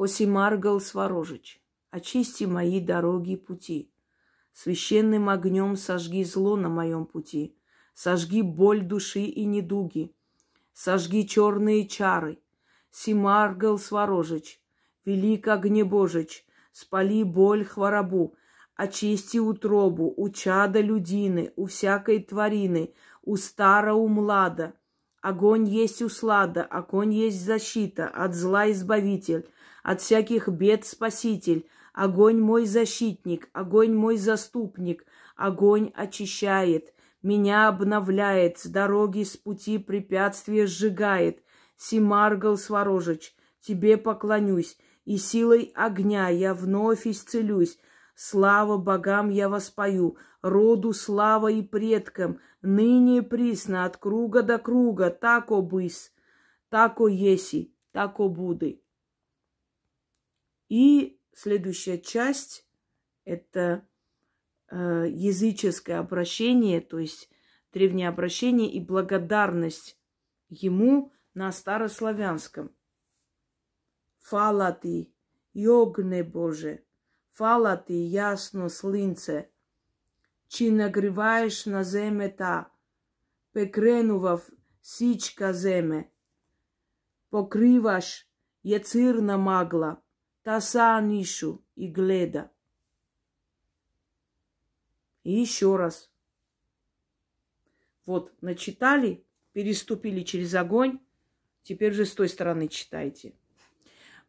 Осимаргал 0.02 0.80
Сварожич, 0.80 1.62
очисти 1.92 2.46
мои 2.46 2.80
дороги 2.80 3.32
и 3.32 3.36
пути. 3.36 3.92
Священным 4.54 5.28
огнем 5.28 5.76
сожги 5.76 6.24
зло 6.24 6.56
на 6.56 6.70
моем 6.70 7.06
пути. 7.06 7.58
Сожги 7.94 8.42
боль 8.42 8.82
души 8.82 9.24
и 9.24 9.44
недуги. 9.44 10.16
Сожги 10.72 11.28
черные 11.28 11.86
чары. 11.86 12.40
Симаргал 12.90 13.78
Сварожич, 13.78 14.62
велик 15.04 15.50
огнебожич, 15.50 16.46
спали 16.72 17.24
боль 17.24 17.66
хворобу, 17.66 18.36
очисти 18.76 19.38
утробу, 19.38 20.14
у 20.16 20.30
чада 20.30 20.80
людины, 20.80 21.52
у 21.58 21.66
всякой 21.66 22.24
тварины, 22.24 22.94
у 23.22 23.36
стара, 23.36 23.94
у 23.96 24.08
млада. 24.08 24.76
Огонь 25.22 25.68
есть 25.68 26.02
услада, 26.02 26.64
огонь 26.64 27.14
есть 27.14 27.44
защита, 27.44 28.08
от 28.08 28.34
зла 28.34 28.72
избавитель, 28.72 29.46
от 29.90 30.02
всяких 30.02 30.48
бед 30.50 30.86
спаситель. 30.86 31.68
Огонь 31.96 32.40
мой 32.40 32.68
защитник, 32.68 33.50
огонь 33.54 33.96
мой 33.96 34.18
заступник, 34.18 35.04
огонь 35.36 35.92
очищает, 35.96 36.94
меня 37.24 37.68
обновляет, 37.68 38.60
с 38.60 38.68
дороги, 38.68 39.24
с 39.24 39.36
пути 39.36 39.80
препятствия 39.80 40.68
сжигает. 40.68 41.44
Симаргал 41.76 42.56
Сварожич, 42.56 43.36
тебе 43.62 43.98
поклонюсь, 43.98 44.78
и 45.06 45.18
силой 45.18 45.72
огня 45.74 46.30
я 46.30 46.54
вновь 46.54 47.08
исцелюсь. 47.08 47.80
Слава 48.14 48.78
богам 48.78 49.32
я 49.32 49.50
воспою, 49.50 50.18
роду 50.44 50.94
слава 50.94 51.48
и 51.52 51.64
предкам, 51.64 52.40
ныне 52.62 53.24
присно 53.24 53.86
от 53.86 53.98
круга 53.98 54.44
до 54.44 54.60
круга, 54.60 55.10
тако 55.10 55.64
быс, 55.64 56.12
тако 56.70 57.08
еси, 57.08 57.74
тако 57.92 58.30
буды. 58.30 58.84
И 60.70 61.20
следующая 61.34 61.98
часть– 61.98 62.66
это 63.26 63.88
э, 64.68 65.08
языческое 65.10 65.98
обращение, 66.00 66.80
то 66.80 67.00
есть 67.00 67.30
древнее 67.74 68.08
обращение 68.08 68.72
и 68.72 68.80
благодарность 68.80 69.98
ему 70.48 71.12
на 71.34 71.52
старославянском. 71.52 72.72
Фала 74.20 74.72
ты, 74.72 75.12
йогне 75.54 76.24
Боже, 76.24 76.84
фала 77.32 77.76
ты, 77.76 77.94
ясно 77.94 78.70
слинце, 78.70 79.50
чи 80.48 80.72
нагреваешь 80.72 81.66
на 81.66 81.84
земе 81.84 82.30
та, 82.30 82.70
пекренував 83.54 84.50
січка 84.82 85.54
земе, 85.54 86.10
покриваш 87.30 88.30
яцирна 88.64 89.38
магла– 89.38 89.98
таса 90.50 91.00
нишу 91.00 91.64
и 91.76 91.86
гледа. 91.86 92.50
И 95.24 95.32
еще 95.32 95.76
раз. 95.76 96.10
Вот, 98.08 98.34
начитали, 98.42 99.24
переступили 99.54 100.24
через 100.24 100.56
огонь, 100.56 101.02
теперь 101.62 101.94
же 101.94 102.04
с 102.04 102.16
той 102.16 102.30
стороны 102.30 102.68
читайте. 102.68 103.36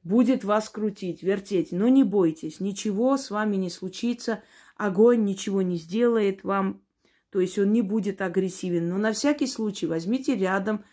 Будет 0.03 0.45
вас 0.45 0.69
крутить, 0.69 1.23
вертеть, 1.23 1.73
но 1.73 1.89
не 1.89 2.05
бойтесь, 2.05 2.61
ничего 2.61 3.17
с 3.17 3.31
вами 3.31 3.57
не 3.57 3.71
случится– 3.71 4.45
огонь 4.77 5.25
ничего 5.25 5.63
не 5.63 5.77
сделает 5.77 6.45
вам, 6.45 6.83
то 7.31 7.41
есть 7.41 7.59
он 7.59 7.73
не 7.73 7.81
будет 7.81 8.21
агрессивен. 8.21 8.91
Но 8.91 8.99
на 8.99 9.13
всякий 9.13 9.47
случай 9.47 9.87
возьмите 9.87 10.35
рядом 10.35 10.85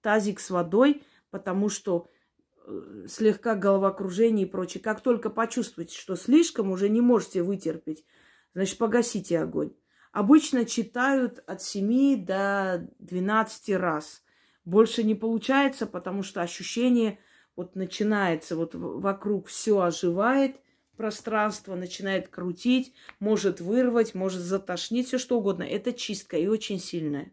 тазик 0.00 0.40
с 0.40 0.48
водой, 0.48 1.02
потому 1.30 1.68
что 1.68 2.08
слегка 3.08 3.54
головокружение 3.54 4.46
и 4.46 4.50
прочее. 4.50 4.82
Как 4.82 5.00
только 5.00 5.30
почувствуете, 5.30 5.96
что 5.96 6.16
слишком 6.16 6.70
уже 6.70 6.88
не 6.88 7.00
можете 7.00 7.42
вытерпеть, 7.42 8.04
значит, 8.54 8.78
погасите 8.78 9.38
огонь. 9.38 9.72
Обычно 10.12 10.64
читают 10.64 11.42
от 11.46 11.62
7 11.62 12.24
до 12.24 12.88
12 12.98 13.76
раз. 13.76 14.22
Больше 14.64 15.02
не 15.04 15.14
получается, 15.14 15.86
потому 15.86 16.22
что 16.22 16.42
ощущение 16.42 17.18
вот 17.56 17.76
начинается, 17.76 18.56
вот 18.56 18.74
вокруг 18.74 19.48
все 19.48 19.80
оживает– 19.80 20.56
пространство, 21.00 21.76
начинает 21.76 22.28
крутить, 22.28 22.92
может 23.20 23.62
вырвать, 23.62 24.14
может 24.14 24.42
затошнить, 24.42 25.06
все 25.06 25.16
что 25.16 25.38
угодно. 25.38 25.62
Это 25.62 25.94
чистка 25.94 26.36
и 26.36 26.46
очень 26.46 26.78
сильная. 26.78 27.32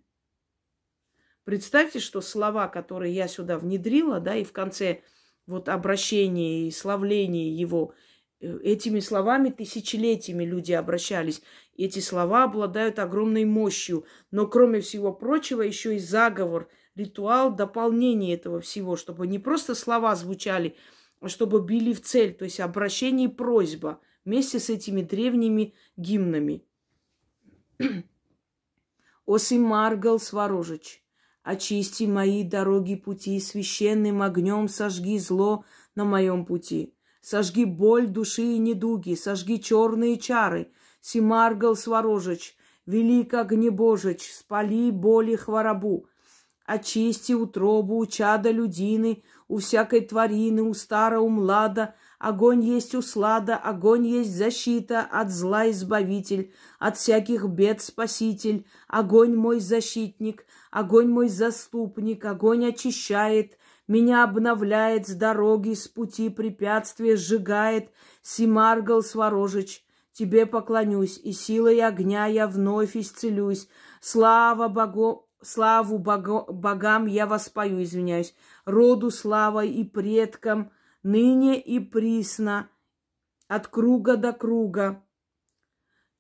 Представьте, 1.44 2.00
что 2.00 2.22
слова, 2.22 2.70
которые 2.70 3.14
я 3.14 3.28
сюда 3.28 3.58
внедрила, 3.58 4.22
да, 4.22 4.38
и 4.38 4.46
в 4.46 4.54
конце 4.54 5.02
вот 5.48 5.70
обращения 5.70 6.68
и 6.68 6.72
славления 6.72 7.50
его, 7.50 7.94
э, 8.40 8.60
этими 8.60 9.00
словами 9.00 9.50
тысячелетиями 9.50 10.44
люди 10.44 10.74
обращались. 10.74 11.42
Эти 11.76 12.00
слова 12.00 12.44
обладают 12.44 13.00
огромной 13.00 13.46
мощью. 13.46 14.06
Но, 14.30 14.46
кроме 14.46 14.82
всего 14.82 15.14
прочего, 15.14 15.62
еще 15.62 15.96
и 15.96 16.00
заговор, 16.00 16.70
ритуал, 16.96 17.56
дополнение 17.56 18.36
этого 18.36 18.60
всего, 18.60 18.98
чтобы 18.98 19.26
не 19.26 19.40
просто 19.40 19.74
слова 19.74 20.16
звучали, 20.16 20.76
чтобы 21.26 21.62
били 21.62 21.94
в 21.94 22.02
цель, 22.02 22.34
то 22.34 22.46
есть 22.46 22.60
обращение 22.60 23.30
и 23.30 23.32
просьба 23.32 24.00
вместе 24.26 24.60
с 24.60 24.70
этими 24.70 25.02
древними 25.02 25.74
гимнами. 25.96 26.64
Оси 29.26 29.58
Маргал 29.58 30.20
Сварожич, 30.20 31.04
очисти 31.48 32.04
мои 32.04 32.44
дороги 32.44 32.96
пути, 32.96 33.40
священным 33.40 34.22
огнем 34.22 34.68
сожги 34.68 35.18
зло 35.18 35.64
на 35.96 36.04
моем 36.04 36.46
пути. 36.46 36.94
Сожги 37.22 37.64
боль 37.64 38.08
души 38.08 38.44
и 38.44 38.58
недуги, 38.58 39.16
сожги 39.16 39.62
черные 39.62 40.18
чары. 40.18 40.72
Симаргал 41.00 41.78
Сварожич, 41.78 42.58
велик 42.86 43.34
огнебожич, 43.34 44.24
спали 44.30 44.92
боли 44.92 45.38
хворобу. 45.38 46.08
Очисти 46.66 47.32
утробу, 47.32 48.06
чада 48.08 48.52
людины, 48.52 49.24
у 49.48 49.60
всякой 49.60 50.02
тварины, 50.02 50.64
у 50.64 50.74
стара, 50.74 51.22
у 51.22 51.30
млада, 51.30 51.96
огонь 52.20 52.62
есть 52.62 52.94
услада, 52.94 53.56
огонь 53.56 54.06
есть 54.06 54.36
защита, 54.36 55.00
от 55.00 55.32
зла 55.32 55.70
избавитель, 55.70 56.52
от 56.78 56.98
всяких 56.98 57.46
бед 57.46 57.82
спаситель, 57.82 58.66
огонь 58.90 59.34
мой 59.34 59.62
защитник, 59.62 60.46
огонь 60.72 61.10
мой 61.10 61.30
заступник, 61.30 62.26
огонь 62.26 62.68
очищает, 62.68 63.58
меня 63.88 64.24
обновляет 64.24 65.08
с 65.08 65.14
дороги, 65.14 65.74
с 65.74 65.88
пути 65.88 66.30
препятствия 66.30 67.16
сжигает, 67.16 67.92
Симаргал 68.22 69.02
Сварожич, 69.02 69.86
тебе 70.12 70.46
поклонюсь, 70.46 71.18
и 71.18 71.32
силой 71.32 71.82
огня 71.82 72.26
я 72.26 72.48
вновь 72.48 72.98
исцелюсь. 72.98 73.70
Слава 74.02 74.68
Богу, 74.68 75.30
славу 75.42 76.00
Богу, 76.00 76.46
богам 76.52 77.06
я 77.06 77.28
воспою, 77.28 77.84
извиняюсь, 77.84 78.36
роду 78.66 79.12
слава 79.12 79.64
и 79.64 79.84
предкам, 79.84 80.72
ныне 81.04 81.60
и 81.60 81.80
присно, 81.80 82.70
от 83.48 83.68
круга 83.68 84.18
до 84.18 84.34
круга. 84.34 85.04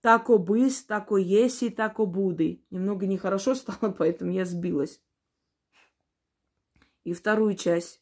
Тако 0.02 0.38
быс, 0.38 0.84
тако 0.84 1.18
еси, 1.18 1.70
тако 1.70 2.06
буды. 2.06 2.64
Немного 2.70 3.06
нехорошо 3.08 3.56
стало, 3.62 3.92
поэтому 3.92 4.32
я 4.32 4.46
сбилась. 4.46 5.02
И 7.04 7.14
вторую 7.14 7.56
часть. 7.56 8.02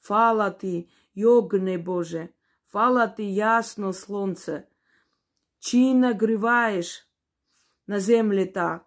Фала 0.00 0.50
ты, 0.50 0.88
йогне 1.14 1.76
Боже, 1.76 2.30
фала 2.66 3.08
ты 3.08 3.22
ясно 3.22 3.92
Солнце, 3.92 4.68
чи 5.58 5.94
нагріваєш 5.94 7.10
на 7.86 8.00
землі 8.00 8.46
та, 8.46 8.80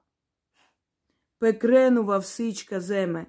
пекренува 1.38 2.18
всичка 2.18 2.80
земе, 2.80 3.26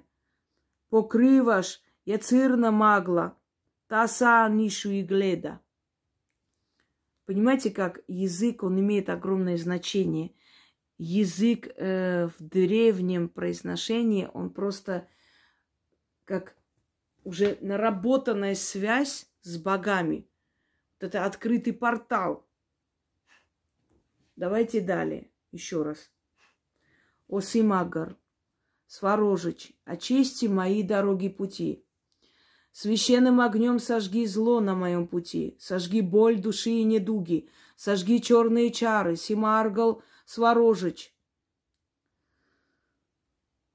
покриваш 0.89 1.83
яцирна 2.05 2.71
магла, 2.71 3.31
та 3.87 4.07
са 4.07 4.49
нішу 4.49 4.91
і 4.91 5.03
гледа. 5.03 5.59
Понимаете, 7.25 7.71
как 7.71 8.01
язык, 8.07 8.63
он 8.63 8.79
имеет 8.79 9.09
огромное 9.09 9.57
значение. 9.57 10.35
Язык 10.97 11.67
э, 11.75 12.27
в 12.27 12.35
древнем 12.39 13.29
произношении, 13.29 14.29
он 14.33 14.49
просто 14.49 15.07
как 16.25 16.55
уже 17.23 17.57
наработанная 17.61 18.55
связь 18.55 19.27
с 19.41 19.57
богами. 19.57 20.27
Вот 20.99 21.07
это 21.07 21.25
открытый 21.25 21.73
портал. 21.73 22.47
Давайте 24.35 24.81
далее, 24.81 25.31
еще 25.51 25.83
раз. 25.83 26.11
О 27.27 27.39
Симагар, 27.39 28.17
Сварожич, 28.87 29.73
очисти 29.85 30.45
мои 30.47 30.83
дороги 30.83 31.29
пути. 31.29 31.85
Священным 32.73 33.39
огнем 33.39 33.77
сожги 33.77 34.25
зло 34.25 34.59
на 34.59 34.73
моем 34.73 35.07
пути, 35.07 35.55
сожги 35.59 36.01
боль 36.01 36.41
души 36.41 36.71
и 36.71 36.83
недуги, 36.83 37.47
сожги 37.77 38.19
черные 38.19 38.71
чары, 38.71 39.15
Симаргал, 39.15 40.01
Сварожич. 40.25 41.13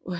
Ой. 0.02 0.18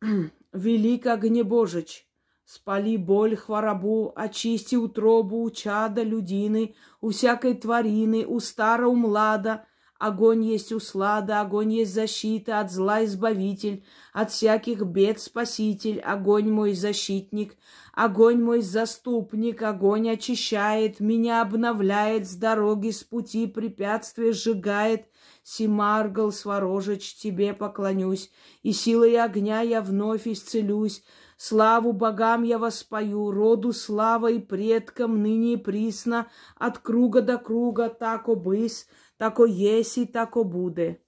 Велик 0.52 1.06
огнебожич, 1.06 2.06
спали 2.44 2.96
боль, 2.96 3.34
хворобу, 3.34 4.12
очисти 4.14 4.76
утробу 4.76 5.42
у 5.42 5.50
чада 5.50 6.04
людины, 6.04 6.76
у 7.00 7.10
всякой 7.10 7.54
тварины, 7.54 8.24
у 8.26 8.38
стара, 8.38 8.86
у 8.86 8.94
млада, 8.94 9.66
Огонь 9.98 10.44
есть 10.44 10.72
услада, 10.72 11.40
огонь 11.40 11.72
есть 11.72 11.94
защита, 11.94 12.58
от 12.60 12.70
зла 12.72 13.04
избавитель, 13.04 13.84
от 14.12 14.32
всяких 14.32 14.82
бед 14.82 15.20
спаситель, 15.20 16.00
огонь 16.00 16.50
мой 16.50 16.74
защитник, 16.74 17.56
огонь 17.92 18.42
мой 18.42 18.60
заступник, 18.60 19.62
огонь 19.62 20.10
очищает, 20.10 20.98
меня 20.98 21.42
обновляет, 21.42 22.28
с 22.28 22.34
дороги, 22.34 22.90
с 22.90 23.04
пути 23.04 23.46
препятствия 23.46 24.32
сжигает, 24.32 25.06
Симаргал, 25.44 26.32
Сворожич, 26.32 27.14
тебе 27.16 27.52
поклонюсь, 27.52 28.30
и 28.62 28.72
силой 28.72 29.20
огня 29.20 29.60
я 29.60 29.82
вновь 29.82 30.26
исцелюсь. 30.26 31.04
Славу 31.36 31.92
богам 31.92 32.44
я 32.44 32.58
воспою, 32.58 33.30
роду 33.30 33.72
слава 33.72 34.30
и 34.30 34.38
предкам 34.38 35.20
ныне 35.20 35.54
и 35.54 35.56
присно, 35.56 36.28
от 36.56 36.78
круга 36.78 37.20
до 37.20 37.36
круга, 37.36 37.90
так 37.90 38.28
обыс, 38.28 38.86
Тако 39.16 39.44
есть 39.46 39.98
и 39.98 40.06
тако 40.06 40.44
буде. 40.44 41.00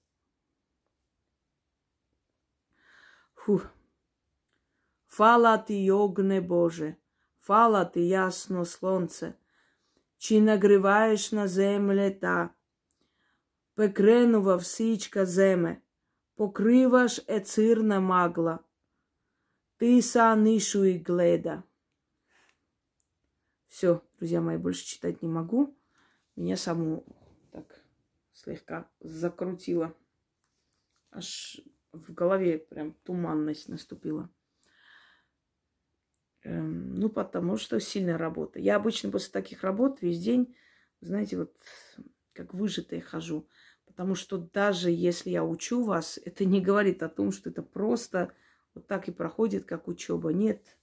Фух. 3.33 3.67
Хвала 5.07 5.57
ти, 5.57 5.91
огне 5.91 6.41
Боже, 6.41 6.95
хвала 7.39 7.85
ти, 7.85 8.01
ясно 8.01 8.65
солнце, 8.65 9.33
чи 10.17 10.41
нагреваешь 10.41 11.31
на 11.31 11.47
земле 11.47 12.11
та, 12.11 12.49
пекренува 13.73 14.55
всічка 14.55 15.25
земе, 15.25 15.81
покриваш 16.35 17.21
е 17.27 17.39
цирна 17.39 17.99
магла, 17.99 18.59
Ты 19.77 20.01
са 20.01 20.35
нишу 20.35 20.83
и 20.83 20.97
гледа. 20.97 21.63
Все, 23.67 24.01
друзья 24.17 24.41
мои, 24.41 24.57
больше 24.57 24.85
читать 24.85 25.21
не 25.21 25.27
могу. 25.27 25.77
Меня 26.35 26.57
саму 26.57 27.05
слегка 28.37 28.89
закрутило. 28.99 29.95
Аж 31.11 31.59
в 31.91 32.13
голове 32.13 32.59
прям 32.59 32.93
туманность 33.03 33.67
наступила. 33.67 34.29
Эм, 36.43 36.95
ну, 36.95 37.09
потому 37.09 37.57
что 37.57 37.79
сильная 37.79 38.17
работа. 38.17 38.59
Я 38.59 38.75
обычно 38.75 39.09
после 39.11 39.31
таких 39.31 39.63
работ 39.63 40.01
весь 40.01 40.19
день, 40.19 40.55
знаете, 41.01 41.37
вот 41.37 41.55
как 42.33 42.53
выжатая 42.53 43.01
хожу. 43.01 43.47
Потому 43.85 44.13
что 44.13 44.37
даже 44.37 44.91
если 44.91 45.31
я 45.31 45.43
учу 45.43 45.83
вас, 45.83 46.19
это 46.23 46.45
не 46.45 46.61
говорит 46.61 47.01
о 47.01 47.09
том, 47.09 47.31
что 47.31 47.49
это 47.49 47.63
просто 47.63 48.31
вот 48.75 48.85
так 48.85 49.07
и 49.07 49.11
проходит, 49.11 49.65
как 49.65 49.87
учеба. 49.87 50.31
Нет, 50.31 50.77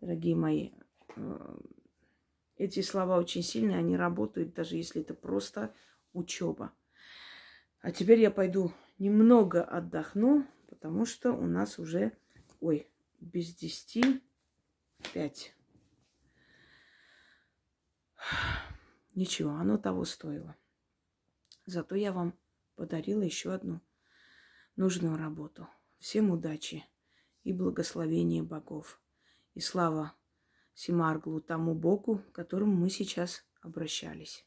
дорогие 0.00 0.34
мои, 0.34 0.70
э, 1.16 1.56
эти 2.56 2.80
слова 2.80 3.18
очень 3.18 3.42
сильные, 3.42 3.76
они 3.76 3.96
работают, 3.96 4.54
даже 4.54 4.76
если 4.76 5.02
это 5.02 5.12
просто 5.12 5.74
учеба. 6.14 6.72
А 7.80 7.92
теперь 7.92 8.20
я 8.20 8.30
пойду 8.30 8.72
немного 8.98 9.62
отдохну, 9.62 10.46
потому 10.68 11.06
что 11.06 11.32
у 11.32 11.46
нас 11.46 11.78
уже, 11.78 12.12
ой, 12.60 12.90
без 13.20 13.54
десяти 13.54 14.22
пять. 15.12 15.54
Ничего, 19.14 19.50
оно 19.50 19.78
того 19.78 20.04
стоило. 20.04 20.56
Зато 21.64 21.94
я 21.94 22.12
вам 22.12 22.38
подарила 22.74 23.22
еще 23.22 23.52
одну 23.52 23.80
нужную 24.76 25.16
работу. 25.16 25.68
Всем 25.98 26.30
удачи 26.30 26.84
и 27.42 27.52
благословения 27.52 28.42
богов. 28.42 29.00
И 29.54 29.60
слава 29.60 30.14
Симарглу, 30.74 31.40
тому 31.40 31.74
Богу, 31.74 32.18
к 32.18 32.32
которому 32.32 32.76
мы 32.76 32.90
сейчас 32.90 33.44
обращались. 33.62 34.44